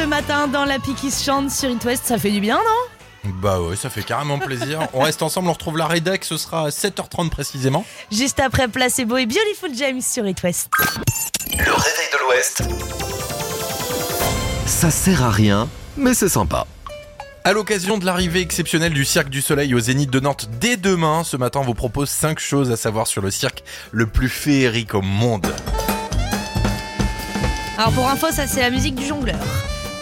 [0.07, 2.05] matin dans la qui se chante sur It West.
[2.07, 3.33] Ça fait du bien, non?
[3.43, 4.87] Bah ouais, ça fait carrément plaisir.
[4.93, 7.85] on reste ensemble, on retrouve la rédac, ce sera à 7h30 précisément.
[8.13, 10.71] Juste après Placebo et Beautiful James sur It West.
[11.53, 12.63] Le réveil de l'Ouest.
[14.67, 16.67] Ça sert à rien, mais c'est sympa.
[17.45, 21.23] À l'occasion de l'arrivée exceptionnelle du Cirque du Soleil au Zénith de Nantes dès demain,
[21.25, 24.95] ce matin on vous propose 5 choses à savoir sur le cirque le plus féerique
[24.95, 25.47] au monde.
[27.79, 29.39] Alors pour info, ça c'est la musique du jongleur.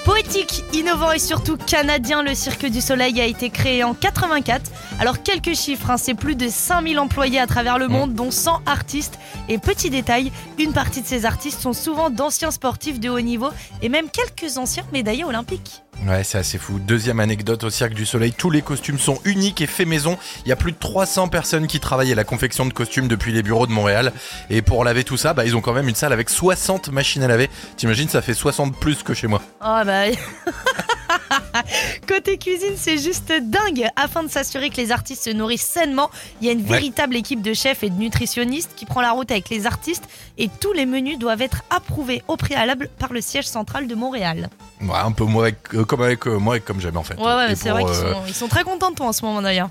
[0.05, 4.71] Poétique, innovant et surtout canadien, le Cirque du Soleil a été créé en 84.
[5.01, 8.61] Alors quelques chiffres, hein, c'est plus de 5000 employés à travers le monde, dont 100
[8.67, 9.19] artistes.
[9.49, 13.49] Et petit détail, une partie de ces artistes sont souvent d'anciens sportifs de haut niveau
[13.81, 15.84] et même quelques anciens médaillés olympiques.
[16.07, 16.78] Ouais, c'est assez fou.
[16.78, 20.18] Deuxième anecdote au Cirque du Soleil, tous les costumes sont uniques et faits maison.
[20.44, 23.33] Il y a plus de 300 personnes qui travaillent à la confection de costumes depuis
[23.33, 24.12] les bureaux de Montréal.
[24.50, 27.22] Et pour laver tout ça, bah, ils ont quand même une salle avec 60 machines
[27.22, 27.48] à laver.
[27.76, 29.40] T'imagines, ça fait 60 plus que chez moi.
[29.64, 30.04] Oh bah.
[32.09, 33.87] Côté cuisine, c'est juste dingue.
[33.97, 36.11] Afin de s'assurer que les artistes se nourrissent sainement,
[36.41, 36.69] il y a une Ouais.
[36.69, 40.05] véritable équipe de chefs et de nutritionnistes qui prend la route avec les artistes
[40.39, 44.49] et tous les menus doivent être approuvés au préalable par le siège central de Montréal.
[44.81, 47.15] Ouais, un peu avec- euh, comme avec euh, moi et comme j'aime en fait.
[47.19, 49.25] Ouais, ouais, c'est vrai qu'ils euh, sont, ils sont très contents de toi en ce
[49.25, 49.71] moment d'ailleurs.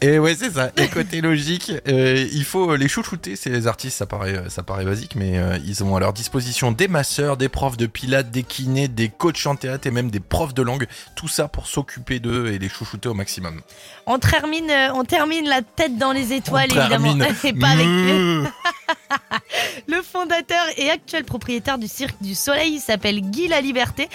[0.00, 0.70] Et ouais, c'est ça.
[0.76, 3.36] Et côté logique, euh, il faut les chouchouter.
[3.36, 6.88] Ces artistes, ça paraît, ça paraît basique, mais euh, ils ont à leur disposition des
[6.88, 10.52] masseurs, des profs de pilates, des kinés, des coachs en théâtre et même des profs
[10.52, 10.86] de langue.
[11.16, 13.62] Tout ça pour s'occuper d'eux et les chouchouter au maximum.
[14.06, 17.14] On termine, euh, on termine la tête dans les étoiles On évidemment.
[17.44, 18.44] Et pas avec Meuh.
[19.88, 24.08] le fondateur et actuel propriétaire du Cirque du Soleil, il s'appelle Guy La Liberté.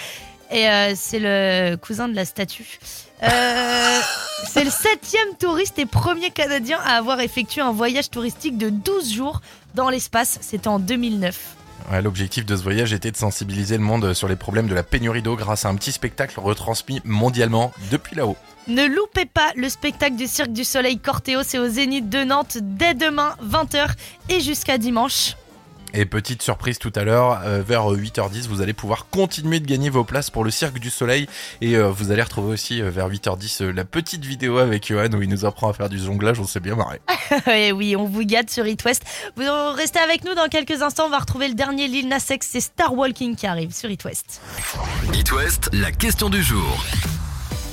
[0.50, 2.78] Et euh, c'est le cousin de la statue.
[3.22, 4.00] Euh,
[4.48, 9.12] c'est le septième touriste et premier Canadien à avoir effectué un voyage touristique de 12
[9.12, 9.40] jours
[9.74, 10.38] dans l'espace.
[10.40, 11.56] C'était en 2009.
[11.90, 14.82] Ouais, L'objectif de ce voyage était de sensibiliser le monde sur les problèmes de la
[14.82, 18.36] pénurie d'eau grâce à un petit spectacle retransmis mondialement depuis là-haut.
[18.68, 22.58] Ne loupez pas le spectacle du Cirque du Soleil Cortéo, c'est au Zénith de Nantes
[22.60, 23.88] dès demain 20h
[24.28, 25.34] et jusqu'à dimanche.
[25.94, 29.90] Et petite surprise tout à l'heure, euh, vers 8h10, vous allez pouvoir continuer de gagner
[29.90, 31.26] vos places pour le Cirque du Soleil.
[31.60, 35.10] Et euh, vous allez retrouver aussi euh, vers 8h10 euh, la petite vidéo avec Johan
[35.12, 37.00] où il nous apprend à faire du jonglage, on s'est bien marré.
[37.52, 39.04] Et oui, on vous gâte sur It West.
[39.36, 42.48] Vous restez avec nous dans quelques instants, on va retrouver le dernier Lil Nas X,
[42.52, 44.40] c'est Star Walking qui arrive sur It West.
[45.14, 46.84] It West, la question du jour.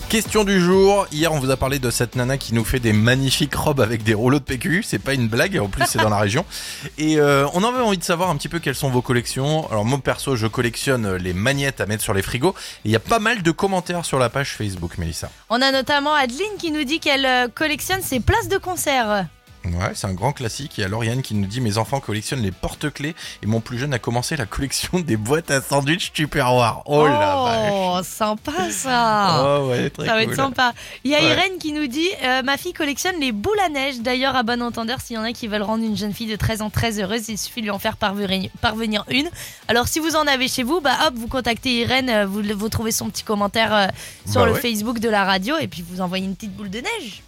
[0.09, 2.93] Question du jour, hier on vous a parlé de cette nana qui nous fait des
[2.93, 6.09] magnifiques robes avec des rouleaux de PQ, c'est pas une blague, en plus c'est dans
[6.09, 6.45] la région.
[6.97, 9.69] Et euh, on avait envie de savoir un petit peu quelles sont vos collections.
[9.69, 12.95] Alors moi perso je collectionne les magnettes à mettre sur les frigos, et il y
[12.95, 15.29] a pas mal de commentaires sur la page Facebook Mélissa.
[15.49, 19.27] On a notamment Adeline qui nous dit qu'elle euh, collectionne ses places de concert.
[19.75, 20.79] Ouais, c'est un grand classique.
[20.79, 23.93] Et alors Yann qui nous dit mes enfants collectionnent les porte-clés et mon plus jeune
[23.93, 26.81] a commencé la collection des boîtes à sandwich Tupperware.
[26.85, 27.71] Oh, la vache.
[27.73, 30.73] Oh, sympa ça Oh ouais, très Ça va être sympa.
[31.03, 31.25] Il y a Ouais.
[31.31, 33.99] Irène qui nous dit euh, Ma fille collectionne les boules à neige.
[34.01, 36.35] D'ailleurs, à bon entendeur, s'il y en a qui veulent rendre une jeune fille de
[36.35, 39.29] 13 ans très heureuse, il suffit de lui en faire parvenir, une.
[39.67, 42.69] Alors, si vous en avez chez vous, bah hop, vous contactez Irène, euh, vous, vous
[42.69, 43.87] trouvez son petit commentaire euh,
[44.29, 44.59] sur Bah le ouais.
[44.61, 47.23] Facebook de la radio et puis vous envoyez une petite boule de neige.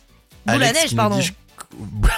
[0.46, 1.18] Boule Alex à neige, pardon.
[1.18, 1.34] dit, je-
[1.78, 2.10] Boule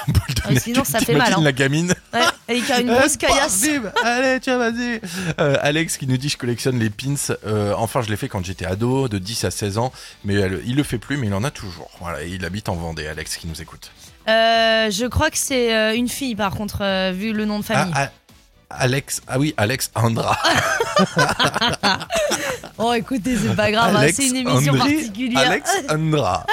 [0.48, 0.60] de neige.
[0.64, 1.42] sinon, ça fait mal, hein.
[1.42, 1.94] la gamine.
[2.14, 3.62] Ouais, avec une Euh, grosse caillasse.
[3.62, 5.02] bim, Allez, tiens, vas-y.
[5.40, 7.16] Euh, Alex qui nous dit je collectionne les pins.
[7.46, 9.92] Euh, enfin, je l'ai fait quand j'étais ado, de 10 à 16 ans,
[10.26, 11.90] mais elle- il le fait plus, mais il en a toujours.
[12.00, 13.08] Voilà, il habite en Vendée.
[13.08, 13.92] Alex qui nous écoute.
[14.28, 17.92] Euh, je crois que c'est une fille, par contre, vu le nom de famille.
[17.96, 18.12] Ah, ah,
[18.78, 20.38] Alex, ah oui, Alex Andra.
[22.84, 25.52] Oh, écoutez, c'est pas grave, hein, c'est une émission Andri- particulière.
[25.52, 26.48] Alex Andra.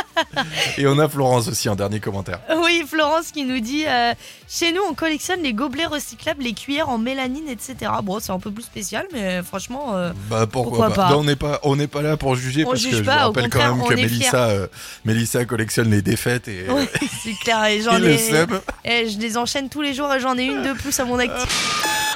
[0.77, 2.41] Et on a Florence aussi en dernier commentaire.
[2.63, 4.13] Oui, Florence qui nous dit euh,
[4.47, 7.77] Chez nous, on collectionne les gobelets recyclables, les cuillères en mélanine, etc.
[8.03, 9.97] Bon, c'est un peu plus spécial, mais franchement.
[9.97, 11.17] euh, Bah pourquoi, Pourquoi pas, pas?
[11.17, 13.23] On n'est pas, on pas là pour juger On parce juge que je pas, vous
[13.23, 14.67] au rappelle quand même que Mélissa, euh,
[15.07, 16.91] Mélissa collectionne les défaites et, ouais,
[17.25, 18.19] c'est clair, et j'en le ai.
[18.19, 18.53] sub.
[18.85, 21.19] et je les enchaîne tous les jours et j'en ai une de plus à mon
[21.19, 21.85] actif.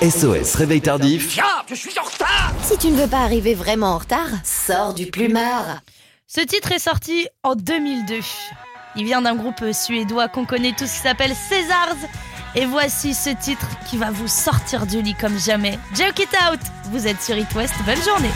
[0.00, 1.38] SOS Réveil Tardif.
[2.62, 5.80] Si tu ne veux pas arriver vraiment en retard, sors du plumard.
[6.26, 8.20] Ce titre est sorti en 2002.
[8.96, 11.96] Il vient d'un groupe suédois qu'on connaît tous qui s'appelle Césars.
[12.54, 15.78] Et voici ce titre qui va vous sortir du lit comme jamais.
[15.96, 18.30] Joke it out Vous êtes sur It West, bonne journée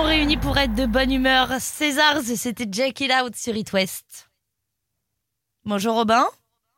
[0.00, 1.48] sont réunis pour être de bonne humeur.
[1.60, 4.30] Césars, c'était Jack It Out sur It West.
[5.64, 6.24] Bonjour Robin.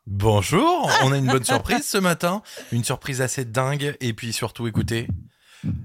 [0.05, 2.41] Bonjour, on a une bonne surprise ce matin,
[2.73, 5.07] une surprise assez dingue et puis surtout écoutez,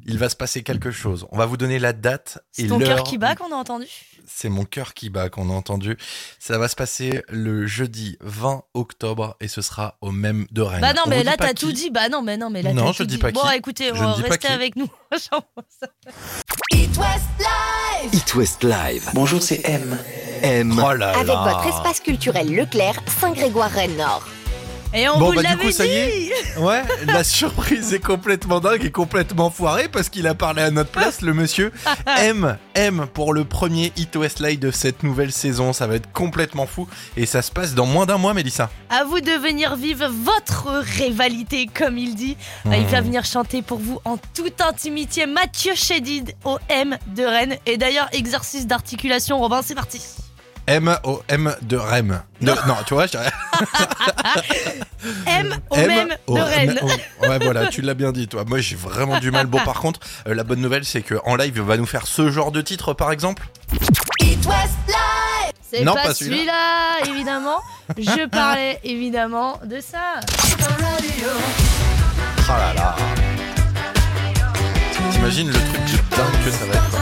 [0.05, 1.29] il va se passer quelque chose.
[1.31, 2.89] On va vous donner la date et C'est ton l'heure.
[2.97, 3.87] cœur qui bat qu'on a entendu?
[4.27, 5.97] C'est mon cœur qui bat qu'on a entendu.
[6.41, 10.81] Ça va se passer le jeudi 20 octobre et ce sera au même de Rennes.
[10.81, 11.65] Bah non, On mais là t'as qui.
[11.67, 11.91] tout dit.
[11.91, 13.55] Bah non, mais non, mais là Non, je dis pas Bon, qui.
[13.57, 14.91] écoutez, Je dis pas restez avec nous.
[16.79, 19.11] It West Live It West Live.
[19.13, 19.99] Bonjour, c'est M.
[20.43, 20.81] M.
[20.81, 21.43] Oh là Avec là.
[21.53, 24.23] votre espace culturel Leclerc, Saint-Grégoire-Rennes-Nord.
[24.95, 26.33] Et on Bon vous bah du coup ça y est.
[26.59, 30.91] Ouais, la surprise est complètement dingue et complètement foirée parce qu'il a parlé à notre
[30.91, 31.73] place le monsieur
[32.07, 36.11] M M pour le premier Hit West Live de cette nouvelle saison, ça va être
[36.13, 38.71] complètement fou et ça se passe dans moins d'un mois Mélissa.
[38.91, 42.37] À vous de venir vivre votre rivalité, comme il dit.
[42.65, 42.73] Mmh.
[42.73, 47.57] Il va venir chanter pour vous en toute intimité Mathieu Chédid au M de Rennes.
[47.67, 50.01] Et d'ailleurs, exercice d'articulation, Robin, c'est parti.
[50.69, 52.21] M O M de Rem.
[52.43, 53.31] De- non, tu vois, je dirais
[55.27, 56.79] M au M même O de Rennes.
[56.83, 58.45] O- Ouais, voilà, tu l'as bien dit, toi.
[58.47, 59.47] Moi, j'ai vraiment du mal.
[59.47, 62.31] Bon, par contre, euh, la bonne nouvelle, c'est qu'en live, il va nous faire ce
[62.31, 63.49] genre de titre, par exemple.
[64.21, 66.99] It West Live C'est Non, pas, pas celui-là.
[67.07, 67.59] évidemment.
[67.97, 70.21] Je parlais évidemment de ça.
[72.51, 72.97] Oh là là.
[75.13, 76.99] T'imagines le truc de dingue que ça va être.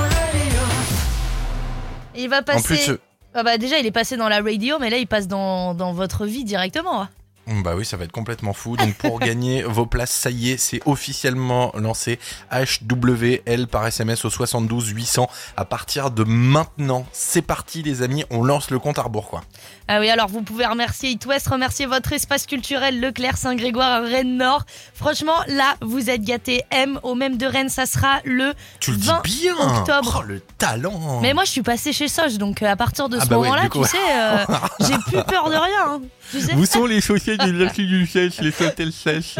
[2.15, 2.59] Il va passer.
[2.59, 2.91] En plus,
[3.39, 5.93] Ah bah déjà, il est passé dans la radio, mais là, il passe dans, dans
[5.93, 7.07] votre vie directement.
[7.47, 7.61] Hein.
[7.65, 8.77] Bah oui, ça va être complètement fou.
[8.77, 12.19] Donc pour gagner vos places, ça y est, c'est officiellement lancé.
[12.53, 15.29] HWL par SMS au 72 800.
[15.57, 19.43] À partir de maintenant, c'est parti les amis, on lance le compte à rebours quoi.
[19.89, 24.37] Ah oui, alors vous pouvez remercier It West, remercier votre espace culturel Leclerc, Saint-Grégoire, Rennes
[24.37, 24.65] Nord.
[24.95, 26.63] Franchement, là, vous êtes gâtés.
[26.71, 30.19] M au même de Rennes, ça sera le Tu le dis 20 bien octobre.
[30.21, 33.19] Oh le talent Mais moi, je suis passée chez Soch, donc euh, à partir de
[33.19, 34.45] Ah ce bah moment-là, tu sais, euh,
[34.81, 35.85] j'ai plus peur de rien.
[35.89, 36.01] hein.
[36.33, 37.01] Tu sais, Où sont les
[37.39, 37.53] chaussées
[37.87, 39.39] de sèche, les hôtels sèches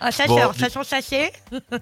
[0.00, 0.54] un chasseur,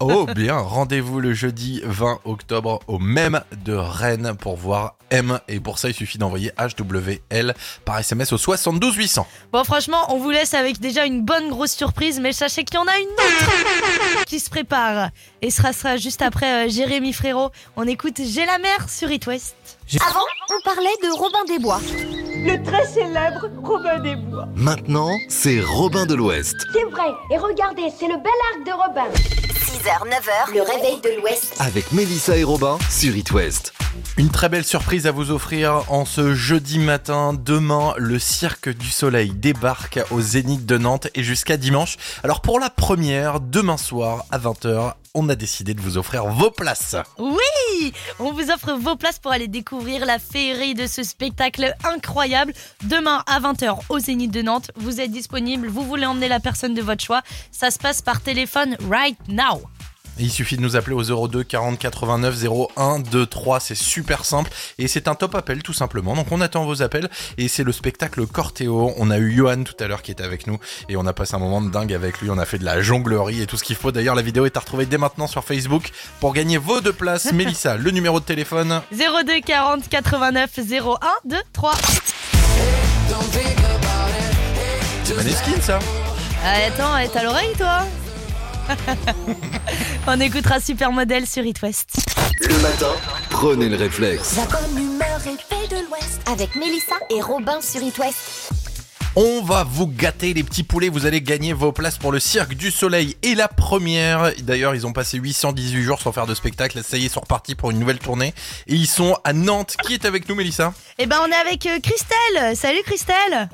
[0.00, 0.26] Bon.
[0.26, 5.38] Oh bien, rendez-vous le jeudi 20 octobre au même de Rennes pour voir M.
[5.48, 7.54] Et pour ça, il suffit d'envoyer HWL
[7.84, 9.26] par SMS au 72 800.
[9.52, 12.78] Bon, franchement, on vous laisse avec déjà une bonne grosse surprise, mais sachez qu'il y
[12.78, 15.10] en a une autre qui se prépare.
[15.42, 17.50] Et ce sera, sera juste après euh, Jérémy Frérot.
[17.76, 19.56] On écoute J'ai la mer sur It West.
[19.92, 21.78] Avant, on parlait de Robin des Bois.
[21.78, 24.48] Le très célèbre Robin des Bois.
[24.56, 26.56] Maintenant, c'est Robin de l'Ouest.
[26.72, 27.12] C'est vrai.
[27.30, 29.10] Et regardez, c'est le bel arc de Robin.
[29.12, 31.54] 6h, 9h, le réveil de l'Ouest.
[31.60, 33.74] Avec Mélissa et Robin sur It West.
[34.16, 37.32] Une très belle surprise à vous offrir en ce jeudi matin.
[37.34, 41.96] Demain, le Cirque du Soleil débarque au Zénith de Nantes et jusqu'à dimanche.
[42.22, 46.50] Alors pour la première, demain soir à 20h, on a décidé de vous offrir vos
[46.50, 46.96] places.
[47.18, 52.52] Oui On vous offre vos places pour aller découvrir la féerie de ce spectacle incroyable.
[52.82, 56.74] Demain à 20h au Zénith de Nantes, vous êtes disponible, vous voulez emmener la personne
[56.74, 57.22] de votre choix.
[57.52, 59.62] Ça se passe par téléphone right now.
[60.18, 62.44] Il suffit de nous appeler au 02 40 89
[62.76, 66.14] 01 23, c'est super simple et c'est un top appel tout simplement.
[66.14, 68.92] Donc on attend vos appels et c'est le spectacle Cortéo.
[68.96, 71.34] On a eu Johan tout à l'heure qui était avec nous et on a passé
[71.34, 72.30] un moment de dingue avec lui.
[72.30, 73.90] On a fait de la jonglerie et tout ce qu'il faut.
[73.90, 77.24] D'ailleurs la vidéo est à retrouver dès maintenant sur Facebook pour gagner vos deux places.
[77.32, 81.74] Mélissa, le numéro de téléphone 02 40 89 01 2 3.
[85.04, 85.78] C'est Maneskin ça?
[86.44, 87.80] Ah, attends, t'as l'oreille toi?
[90.06, 91.88] On écoutera Supermodel sur It West.
[92.40, 92.92] Le matin,
[93.30, 94.36] prenez le réflexe.
[94.36, 96.20] La bonne humeur est faite de l'Ouest.
[96.30, 98.63] Avec Mélissa et Robin sur It West.
[99.16, 102.54] On va vous gâter les petits poulets, vous allez gagner vos places pour le Cirque
[102.54, 104.32] du Soleil et la première.
[104.42, 107.20] D'ailleurs, ils ont passé 818 jours sans faire de spectacle, ça y est, ils sont
[107.20, 108.34] repartis pour une nouvelle tournée.
[108.66, 109.76] Et ils sont à Nantes.
[109.84, 110.74] Qui est avec nous, Mélissa?
[110.98, 112.56] Eh ben, on est avec euh, Christelle.
[112.56, 113.48] Salut Christelle.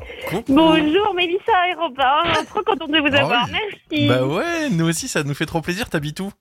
[0.49, 3.53] Bonjour Mélissa et Robin, trop contente de vous Ah avoir, oui.
[3.91, 4.09] merci.
[4.09, 6.33] Bah ouais, nous aussi, ça nous fait trop plaisir, t'habites où?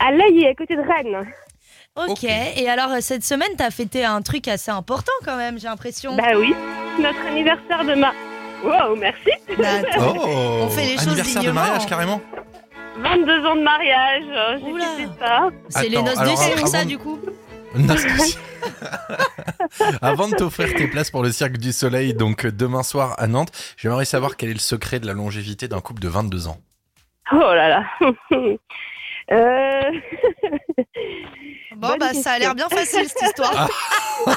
[0.00, 1.30] À l'œil, à côté de Rennes.
[2.08, 5.68] Ok, et alors euh, cette semaine, t'as fêté un truc assez important quand même, j'ai
[5.68, 6.16] l'impression.
[6.16, 6.54] Bah oui,
[6.98, 8.12] notre anniversaire de ma...
[8.64, 9.30] Wow, merci.
[9.58, 11.60] Bah, attends, Oh on fait les choses Anniversaire de dignement.
[11.62, 12.20] mariage, carrément
[12.98, 14.84] 22 ans de mariage, euh, j'ai Oula.
[14.96, 15.48] fêté ça.
[15.70, 17.18] C'est les Attends, noces alors, de cirque, ça, avant- du coup.
[17.74, 18.38] Non, c'est-
[20.02, 23.28] Avant de t'offrir tes places pour le Cirque du Soleil, donc euh, demain soir à
[23.28, 26.58] Nantes, j'aimerais savoir quel est le secret de la longévité d'un couple de 22 ans.
[27.32, 27.84] Oh là là.
[29.30, 29.82] euh...
[31.80, 33.68] Bon, Bonne bah, ça a l'air bien facile cette histoire.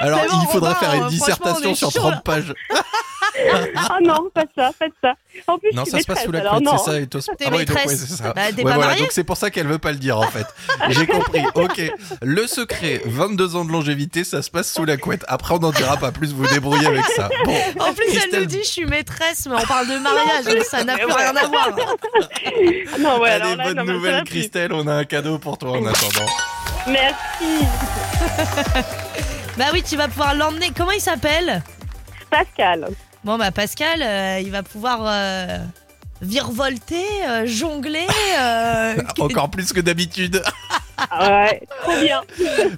[0.00, 2.20] Alors, C'est bon, il faudra Robin, faire euh, une franchement, dissertation sur chaud, 30 là.
[2.24, 2.54] pages.
[3.76, 5.14] Ah non, pas ça, pas ça.
[5.48, 7.00] En plus, Non, ça se passe sous la couette, alors c'est ça.
[7.00, 7.86] Et toi, Ah ouais, donc, maîtresse.
[7.86, 8.32] ouais, c'est ça.
[8.32, 10.18] Bah, t'es Ouais, pas voilà, mariée donc c'est pour ça qu'elle veut pas le dire
[10.18, 10.46] en fait.
[10.90, 11.42] J'ai compris.
[11.54, 11.82] Ok.
[12.22, 15.24] Le secret, 22 ans de longévité, ça se passe sous la couette.
[15.26, 16.32] Après, on n'en dira pas plus.
[16.32, 17.28] Vous débrouillez avec ça.
[17.44, 17.56] Bon.
[17.80, 20.84] En plus, elle nous dit je suis maîtresse, mais on parle de mariage, donc ça
[20.84, 21.70] n'a plus rien à voir.
[21.76, 24.22] Ah Non, ouais, alors Allez, là, bonne non, nouvelle.
[24.24, 24.72] Christelle.
[24.72, 26.30] On a un cadeau pour toi en attendant.
[26.86, 27.66] Merci.
[29.56, 30.72] Bah oui, tu vas pouvoir l'emmener.
[30.76, 31.62] Comment il s'appelle?
[32.28, 32.88] Pascal.
[33.22, 35.58] Bon bah Pascal, euh, il va pouvoir euh,
[36.20, 38.08] virevolter, euh, jongler.
[38.36, 40.42] euh, Encore plus que d'habitude.
[41.20, 42.22] Ouais, trop bien.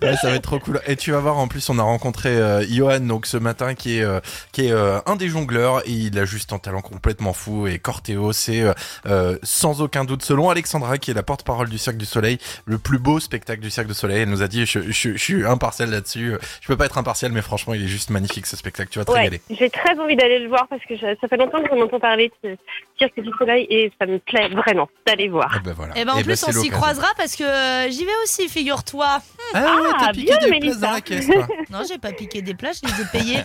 [0.03, 0.81] Ouais, ça va être trop cool.
[0.87, 3.99] Et tu vas voir, en plus, on a rencontré euh, Johan donc ce matin, qui
[3.99, 4.21] est euh,
[4.53, 7.67] qui est euh, un des jongleurs et il a juste un talent complètement fou.
[7.67, 8.63] Et Corteo, c'est
[9.07, 12.79] euh, sans aucun doute, selon Alexandra, qui est la porte-parole du Cirque du Soleil, le
[12.79, 14.23] plus beau spectacle du Cirque du Soleil.
[14.23, 16.35] Elle nous a dit, je, je, je suis impartial là-dessus.
[16.61, 18.91] Je peux pas être impartial, mais franchement, il est juste magnifique ce spectacle.
[18.91, 19.41] Tu vas te Ouais, régaler.
[19.51, 22.01] j'ai très envie d'aller le voir parce que je- ça fait longtemps que j'en entends
[22.01, 22.57] parler de
[22.99, 25.51] Cirque du Soleil et ça me plaît vraiment d'aller voir.
[25.55, 25.97] Ah ben voilà.
[25.99, 28.13] Et ben en Eh ben, plus c'est on s'y croisera parce que euh, j'y vais
[28.25, 29.21] aussi, figure-toi.
[29.55, 30.79] Ah ouais, Ah, t'as piqué bien, des Mélissa.
[30.79, 31.47] places dans la caisse, toi.
[31.71, 33.43] Non, j'ai pas piqué des places, je les ai payées.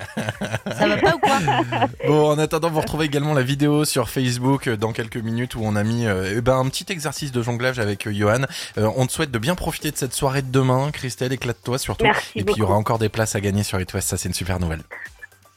[0.78, 1.40] Ça va pas ou quoi
[2.08, 5.62] Bon, en attendant, vous retrouvez également la vidéo sur Facebook euh, dans quelques minutes où
[5.64, 8.44] on a mis euh, eh ben, un petit exercice de jonglage avec euh, Johan.
[8.78, 10.92] Euh, on te souhaite de bien profiter de cette soirée de demain.
[10.92, 12.06] Christelle, éclate-toi surtout.
[12.06, 12.64] Merci Et puis il y beaucoup.
[12.64, 14.08] aura encore des places à gagner sur It West.
[14.10, 14.82] Ça, c'est une super nouvelle.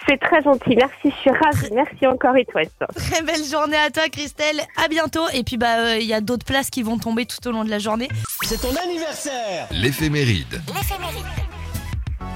[0.07, 0.77] C'est très gentil.
[0.77, 1.69] Merci, je suis ravie.
[1.75, 2.73] Merci encore, It West.
[2.95, 5.27] Très belle journée à toi Christelle, à bientôt.
[5.33, 7.65] Et puis bah euh, il y a d'autres places qui vont tomber tout au long
[7.65, 8.09] de la journée.
[8.43, 10.61] C'est ton anniversaire L'éphéméride.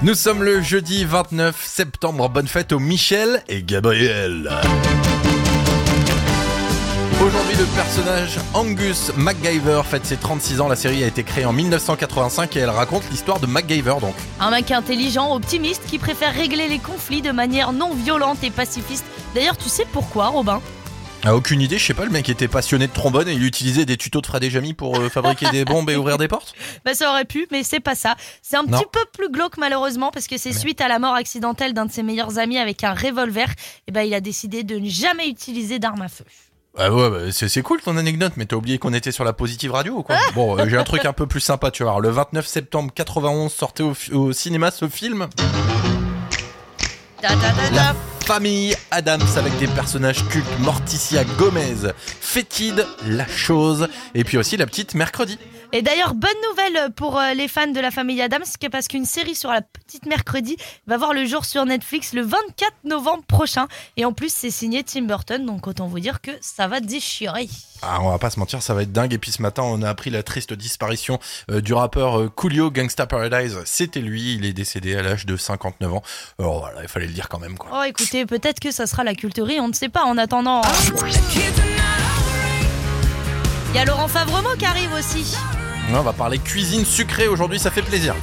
[0.01, 2.29] Nous sommes le jeudi 29 septembre.
[2.29, 4.49] Bonne fête aux Michel et Gabriel.
[7.21, 10.69] Aujourd'hui, le personnage Angus MacGyver fête ses 36 ans.
[10.69, 14.15] La série a été créée en 1985 et elle raconte l'histoire de MacGyver donc.
[14.39, 19.03] Un mec intelligent, optimiste, qui préfère régler les conflits de manière non violente et pacifiste.
[19.35, 20.61] D'ailleurs, tu sais pourquoi, Robin?
[21.25, 23.83] Ah, aucune idée, je sais pas, le mec était passionné de trombone et il utilisait
[23.83, 26.53] des tutos de Fred et pour euh, fabriquer des bombes et ouvrir des portes?
[26.85, 28.15] Bah ça aurait pu, mais c'est pas ça.
[28.41, 28.77] C'est un Non.
[28.77, 31.91] petit peu plus glauque malheureusement parce que c'est suite à la mort accidentelle d'un de
[31.91, 33.49] ses meilleurs amis avec un revolver,
[33.87, 36.23] et ben il a décidé de ne jamais utiliser d'arme à feu.
[36.77, 39.71] Ah ouais, bah, c'est cool ton anecdote, mais t'as oublié qu'on était sur la positive
[39.71, 40.17] radio ou quoi?
[40.35, 41.99] Bon, euh, j'ai un truc un peu plus sympa, tu voir.
[41.99, 45.27] Le 29 septembre 91 sortait au, cinéma ce film.
[47.21, 47.95] La
[48.29, 54.67] famille Adams avec des personnages cultes, Morticia Gomez, Fétide, La Chose, et puis aussi la
[54.67, 55.39] petite Mercredi.
[55.71, 59.33] Et d'ailleurs, bonne nouvelle pour euh, les fans de la famille Adams, parce qu'une série
[59.33, 63.67] sur la petite mercredi va voir le jour sur Netflix le 24 novembre prochain.
[63.97, 67.49] Et en plus, c'est signé Tim Burton, donc autant vous dire que ça va déchirer.
[67.81, 69.13] Ah, on va pas se mentir, ça va être dingue.
[69.13, 71.19] Et puis ce matin, on a appris la triste disparition
[71.49, 73.57] euh, du rappeur euh, Coolio Gangsta Paradise.
[73.65, 76.03] C'était lui, il est décédé à l'âge de 59 ans.
[76.39, 77.69] Alors voilà, il fallait le dire quand même quoi.
[77.73, 80.61] Oh, écoutez, peut-être que ça sera la culterie, on ne sait pas en attendant.
[83.69, 85.37] Il y a Laurent Favremo qui arrive aussi.
[85.91, 88.15] On va parler cuisine sucrée aujourd'hui, ça fait plaisir.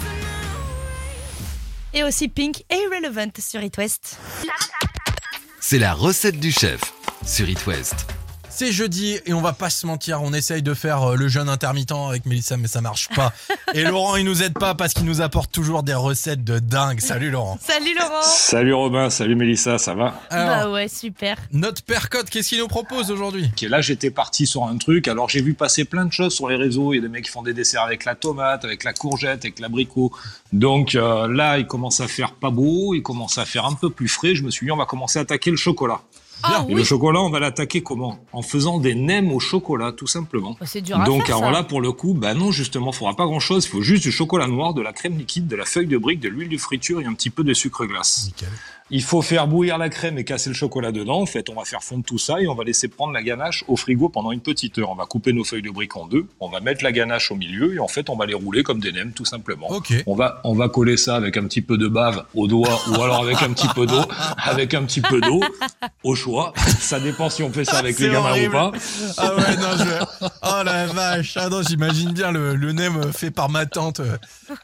[1.94, 4.18] Et aussi Pink et Irrelevant sur It West.
[5.60, 6.80] C'est la recette du chef
[7.24, 8.06] sur It West.
[8.58, 11.50] C'est jeudi et on va pas se mentir, on essaye de faire euh, le jeûne
[11.50, 13.34] intermittent avec Mélissa mais ça marche pas.
[13.74, 17.00] Et Laurent il nous aide pas parce qu'il nous apporte toujours des recettes de dingue.
[17.00, 17.58] Salut Laurent.
[17.60, 20.22] Salut Laurent Salut Robin, salut Mélissa, ça va?
[20.30, 21.36] Bah ouais, super.
[21.52, 23.50] Notre père Cote, qu'est-ce qu'il nous propose aujourd'hui?
[23.68, 25.06] Là, j'étais parti sur un truc.
[25.06, 26.94] Alors, j'ai vu passer plein de choses sur les réseaux.
[26.94, 29.44] Il y a des mecs qui font des desserts avec la tomate, avec la courgette,
[29.44, 30.12] avec l'abricot.
[30.54, 33.90] Donc euh, là, il commence à faire pas beau, il commence à faire un peu
[33.90, 34.34] plus frais.
[34.34, 36.00] Je me suis dit, on va commencer à attaquer le chocolat.
[36.42, 38.18] Ah Et le chocolat, on va l'attaquer comment?
[38.32, 40.56] En faisant des nems au chocolat, tout simplement.
[40.60, 41.56] Oh, C'est dur à Donc faire, alors ça.
[41.58, 43.64] là, pour le coup, bah non, justement, il faudra pas grand-chose.
[43.64, 46.20] Il faut juste du chocolat noir, de la crème liquide, de la feuille de brique,
[46.20, 48.30] de l'huile de friture et un petit peu de sucre glace.
[48.90, 51.20] Il faut faire bouillir la crème et casser le chocolat dedans.
[51.20, 53.64] En fait, on va faire fondre tout ça et on va laisser prendre la ganache
[53.66, 54.90] au frigo pendant une petite heure.
[54.90, 56.26] On va couper nos feuilles de briques en deux.
[56.38, 58.78] On va mettre la ganache au milieu et en fait, on va les rouler comme
[58.78, 59.66] des nems, tout simplement.
[60.06, 62.94] On va, on va coller ça avec un petit peu de bave au doigt ou
[63.02, 64.02] alors avec un petit peu d'eau,
[64.38, 65.42] avec un petit peu d'eau,
[66.04, 66.52] au choix.
[66.78, 68.54] Ça dépend si on fait ça avec les gamins horrible.
[68.54, 68.72] ou pas.
[69.18, 70.28] Ah ouais, non, je...
[70.42, 71.36] Oh la vache.
[71.36, 74.00] Ah non, j'imagine bien le, le nem fait par ma tante.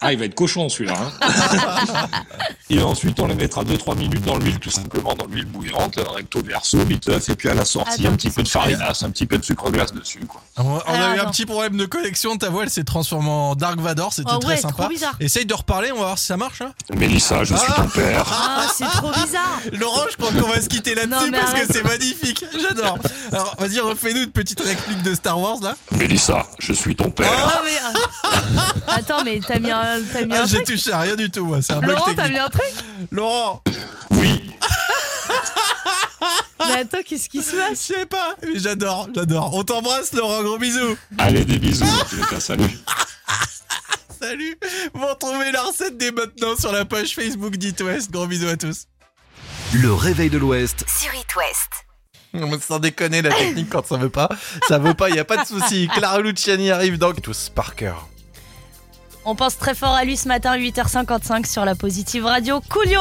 [0.01, 0.95] Ah, il va être cochon celui-là.
[1.21, 2.07] hein.
[2.71, 6.43] et ensuite, on les mettra 2-3 minutes dans l'huile, tout simplement dans l'huile bouillante, recto
[6.43, 9.27] verso, biteuf, et puis à la sortie, Attends, un petit peu de farinas, un petit
[9.27, 10.21] peu de sucre glace dessus.
[10.29, 10.43] Quoi.
[10.59, 13.29] On, on a Alors, eu un petit problème de connexion, ta voix elle s'est transformée
[13.31, 14.89] en Dark Vador, c'était Oh très ouais, sympa.
[15.21, 16.61] Essaye de reparler, on va voir si ça marche.
[16.63, 16.73] hein.
[16.95, 18.27] Mélissa, je suis ton père.
[18.33, 19.61] Ah, c'est trop bizarre.
[19.73, 21.67] Laurent, je crois qu'on va se quitter là-dessus parce arrête.
[21.69, 22.45] que c'est magnifique.
[22.61, 22.99] J'adore.
[23.33, 25.75] Alors, vas-y, refais-nous une petite réplique de Star Wars là.
[25.93, 27.31] Mélissa, je suis ton père.
[27.33, 31.01] Ah, mais, euh, Attends, mais t'as mis un, t'as mis Ah, un j'ai touché à
[31.01, 31.59] rien du tout, moi.
[31.63, 32.73] C'est un bug Laurent, t'as mis un truc?
[33.11, 33.63] Laurent.
[34.11, 34.51] Oui.
[36.59, 39.53] Mais attends, qu'est-ce qui se passe Je sais pas, mais j'adore, j'adore.
[39.53, 40.97] On t'embrasse, Laurent, gros bisous.
[41.19, 41.85] Allez, des bisous,
[42.31, 42.65] cas, salut.
[44.21, 44.57] Salut.
[44.95, 48.13] Vous retrouvez la recette dès maintenant sur la page Facebook d'It West.
[48.13, 48.87] Gros bisous à tous.
[49.75, 52.63] Le réveil de l'Ouest Sur It West.
[52.63, 54.29] Sans déconner, la technique, quand ça veut pas,
[54.69, 55.89] ça veut pas, y a pas de souci.
[55.95, 58.07] Clara Luciani arrive dans tous par cœur.
[59.25, 62.61] On pense très fort à lui ce matin, 8h55 sur la Positive Radio.
[62.69, 63.01] Coolio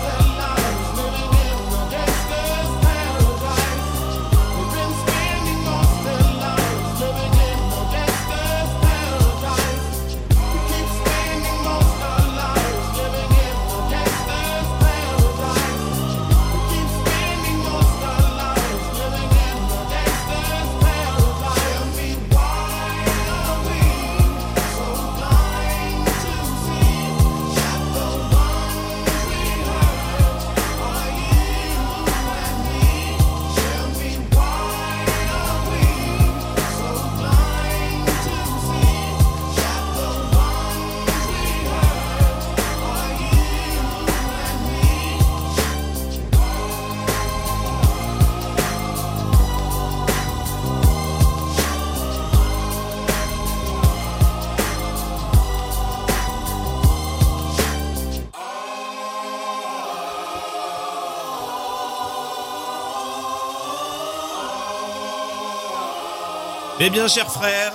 [66.83, 67.73] Eh bien, chers frères.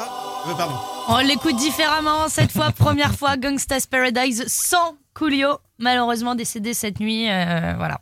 [0.48, 0.74] Euh, pardon.
[1.08, 7.30] On l'écoute différemment cette fois, première fois Gangsta's Paradise sans Coolio, malheureusement décédé cette nuit,
[7.30, 7.98] euh, voilà.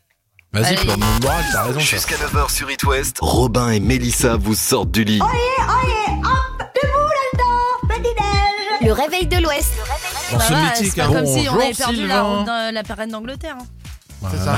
[0.53, 1.81] Vas-y, de moral, t'as raison.
[1.81, 5.21] Jusqu'à 9h sur It West, Robin et Mélissa vous sortent du lit.
[5.21, 8.87] Oyez, oyez, hop, debout là-dedans, petit-déj.
[8.89, 9.73] Le réveil de l'Ouest.
[10.33, 11.13] Morceau Bah ouais, mythique, c'est pas hein.
[11.13, 13.57] comme si on Bonjour, avait perdu la, dans la reine d'Angleterre.
[13.61, 14.29] hein.
[14.31, 14.57] C'est ça.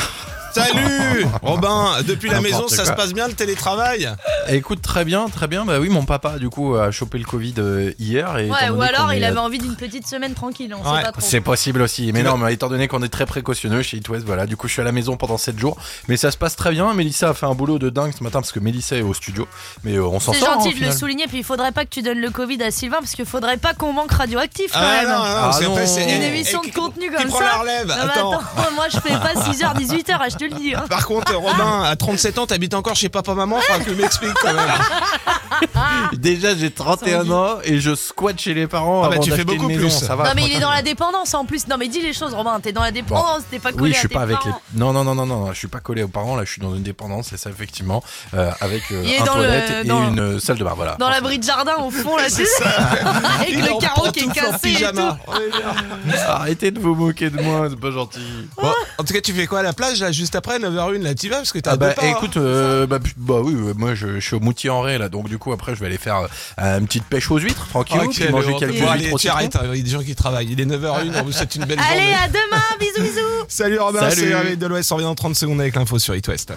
[0.55, 2.92] Salut Robin, depuis la N'importe maison, ça quoi.
[2.92, 4.09] se passe bien le télétravail?
[4.49, 5.64] Écoute, très bien, très bien.
[5.64, 8.36] Bah oui, mon papa, du coup, a chopé le Covid euh, hier.
[8.38, 11.05] Et Ouais, ou alors il est- avait envie d'une petite semaine tranquille, on Ouais, sait
[11.05, 11.20] pas trop.
[11.20, 12.12] c'est possible aussi.
[12.12, 14.47] Mais non, mais étant donné qu'on est très précautionneux chez It West, voilà.
[14.47, 15.76] Du coup, je suis à la maison pendant 7 jours.
[16.09, 16.92] Mais ça se passe très bien.
[16.94, 19.47] Mélissa a fait un boulot de dingue ce matin parce que Mélissa est au studio.
[19.84, 20.51] Mais euh, on s'en C'est sort.
[20.51, 22.70] hein, gentil de le souligner, puis il faudrait pas que tu donnes le Covid à
[22.70, 25.09] Sylvain parce qu'il faudrait pas qu'on manque radioactif quand Ah même.
[25.09, 25.76] non, non, Ah non.
[25.86, 27.40] c'est Une eh, émission eh, de contenu comme ça.
[27.44, 28.32] la relève Non, mais Attends.
[28.32, 30.74] attends, moi je fais pas 6h, 18h, je te le dis.
[30.74, 30.84] hein.
[30.88, 36.11] Par contre, Robin, à 37 ans, t'habites encore chez papa-maman, que tu m'expliques quand même.
[36.14, 39.03] Déjà, j'ai 31 ans et je squatte chez les parents.
[39.05, 39.91] Ah bah, avant tu fais beaucoup plus.
[39.91, 41.66] Ça va, non mais il est dans la dépendance en plus.
[41.68, 43.97] Non mais dis les choses Robin, t'es dans la dépendance, t'es pas collé Oui, je
[43.97, 44.51] à suis tes pas avec les.
[44.51, 44.62] parents.
[44.74, 46.37] Non, non, non, non, non, je suis pas collé aux parents.
[46.37, 48.03] Là, je suis dans une dépendance, c'est ça effectivement,
[48.34, 50.72] euh, avec euh, un dans le- toilette et dans- une euh, salle de bain.
[50.76, 50.97] Voilà.
[50.99, 52.64] Dans l'abri de jardin au fond là, c'est ça.
[53.41, 55.01] Avec Il le carreau qui est cassé et tout.
[56.28, 58.20] Arrêtez de vous moquer de moi, c'est pas gentil.
[58.61, 61.14] Bon, en tout cas, tu fais quoi à la plage là juste après 9h01 là
[61.14, 62.07] tu vas parce que t'as Ah bah hein.
[62.16, 65.29] écoute, euh, bah, bah oui, moi je, je suis au Moutier en Ré là, donc
[65.29, 66.27] du coup après je vais aller faire
[66.61, 69.77] euh, une petite pêche aux huîtres, tranquille, Ok, puis manger quelques huîtres allez, arrêtes, il
[69.77, 70.49] y a des gens qui travaillent.
[70.51, 72.14] Il est 9h01, on vous souhaite une belle Allez journée.
[72.14, 73.45] à demain, bisous bisous.
[73.49, 74.35] Salut Robin, Salut.
[74.49, 76.53] c'est de l'Ouest, on revient dans 30 secondes avec l'info sur It West.